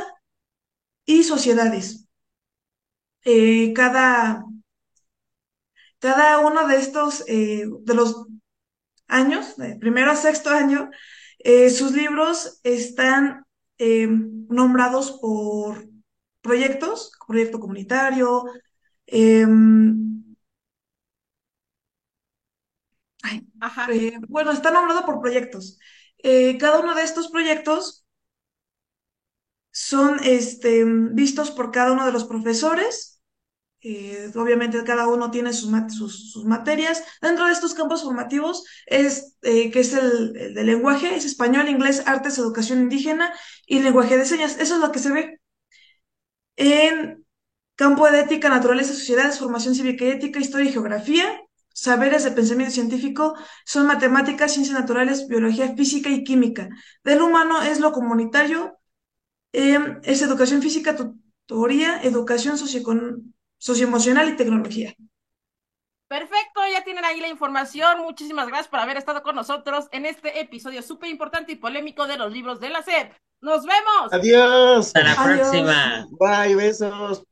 y 1.05 1.25
sociedades. 1.25 2.07
Eh, 3.25 3.73
cada 3.75 4.45
cada 6.03 6.41
uno 6.41 6.67
de 6.67 6.77
estos, 6.77 7.25
eh, 7.29 7.65
de 7.81 7.95
los 7.95 8.27
años, 9.07 9.57
de 9.57 9.77
primero 9.77 10.11
a 10.11 10.17
sexto 10.17 10.51
año, 10.51 10.91
eh, 11.39 11.71
sus 11.71 11.93
libros 11.93 12.61
están 12.65 13.47
eh, 13.79 14.09
nombrados 14.09 15.13
por 15.21 15.87
proyectos, 16.41 17.13
proyecto 17.27 17.61
comunitario, 17.61 18.45
em, 19.07 20.35
bueno, 24.29 24.51
está 24.51 24.73
nombrado 24.73 25.07
por 25.07 25.21
proyectos. 25.21 25.79
Cada 26.59 26.81
uno 26.81 26.95
de 26.95 27.03
estos 27.03 27.29
proyectos 27.29 28.05
son 29.71 30.19
este, 30.25 30.85
vistos 30.85 31.51
por 31.53 31.71
cada 31.71 31.93
uno 31.93 32.07
de 32.07 32.13
los 32.13 32.25
profesores. 32.25 33.12
Eh, 33.85 34.31
obviamente 34.37 34.83
cada 34.85 35.09
uno 35.09 35.31
tiene 35.31 35.53
sus, 35.53 35.71
sus, 35.97 36.45
materias. 36.45 37.03
Dentro 37.21 37.47
de 37.47 37.53
estos 37.53 37.75
campos 37.75 38.03
formativos 38.03 38.65
es 38.87 39.37
que 39.43 39.73
es 39.75 39.93
el, 39.93 40.37
el, 40.37 40.55
de 40.55 40.65
lenguaje, 40.65 41.17
es 41.17 41.25
español, 41.25 41.69
inglés, 41.69 42.03
artes, 42.07 42.39
educación 42.39 42.81
indígena 42.81 43.33
y 43.67 43.81
lenguaje 43.81 44.17
de 44.17 44.25
señas. 44.25 44.57
Eso 44.61 44.75
es 44.77 44.81
lo 44.81 44.93
que 44.93 45.01
se 45.01 45.11
ve. 45.13 45.41
En 46.57 47.25
campo 47.75 48.11
de 48.11 48.21
ética, 48.21 48.49
naturaleza, 48.49 48.93
sociedades, 48.93 49.39
formación 49.39 49.75
cívica 49.75 50.05
y 50.05 50.11
ética, 50.11 50.39
historia 50.39 50.71
y 50.71 50.73
geografía, 50.73 51.41
saberes 51.73 52.25
de 52.25 52.33
pensamiento 52.33 52.75
científico 52.75 53.35
son 53.65 53.87
matemáticas, 53.87 54.53
ciencias 54.53 54.79
naturales, 54.79 55.27
biología, 55.29 55.75
física 55.75 56.11
y 56.11 56.25
química. 56.25 56.69
Del 57.05 57.23
humano 57.23 57.63
es 57.63 57.81
lo 57.81 57.93
comunitario, 57.93 58.79
em, 59.53 60.01
es 60.05 60.23
educación 60.23 60.63
física, 60.63 60.97
tutoría, 60.97 62.01
educación 62.03 62.59
socioemocional 63.63 64.29
y 64.29 64.37
tecnología. 64.37 64.93
Perfecto, 66.09 66.61
ya 66.71 66.83
tienen 66.83 67.05
ahí 67.05 67.21
la 67.21 67.29
información. 67.29 68.01
Muchísimas 68.01 68.49
gracias 68.49 68.67
por 68.67 68.81
haber 68.81 68.97
estado 68.97 69.23
con 69.23 69.37
nosotros 69.37 69.87
en 69.93 70.05
este 70.05 70.41
episodio 70.41 70.83
súper 70.83 71.09
importante 71.09 71.53
y 71.53 71.57
polémico 71.57 72.09
de 72.09 72.19
los 72.19 72.33
libros 72.33 72.59
de 72.59 72.71
la 72.71 72.83
SEP. 72.83 73.13
Nos 73.41 73.65
vemos. 73.65 74.13
Adiós. 74.13 74.87
Hasta 74.89 75.05
la 75.05 75.15
próxima. 75.15 76.07
Bye, 76.11 76.57
besos. 76.57 77.25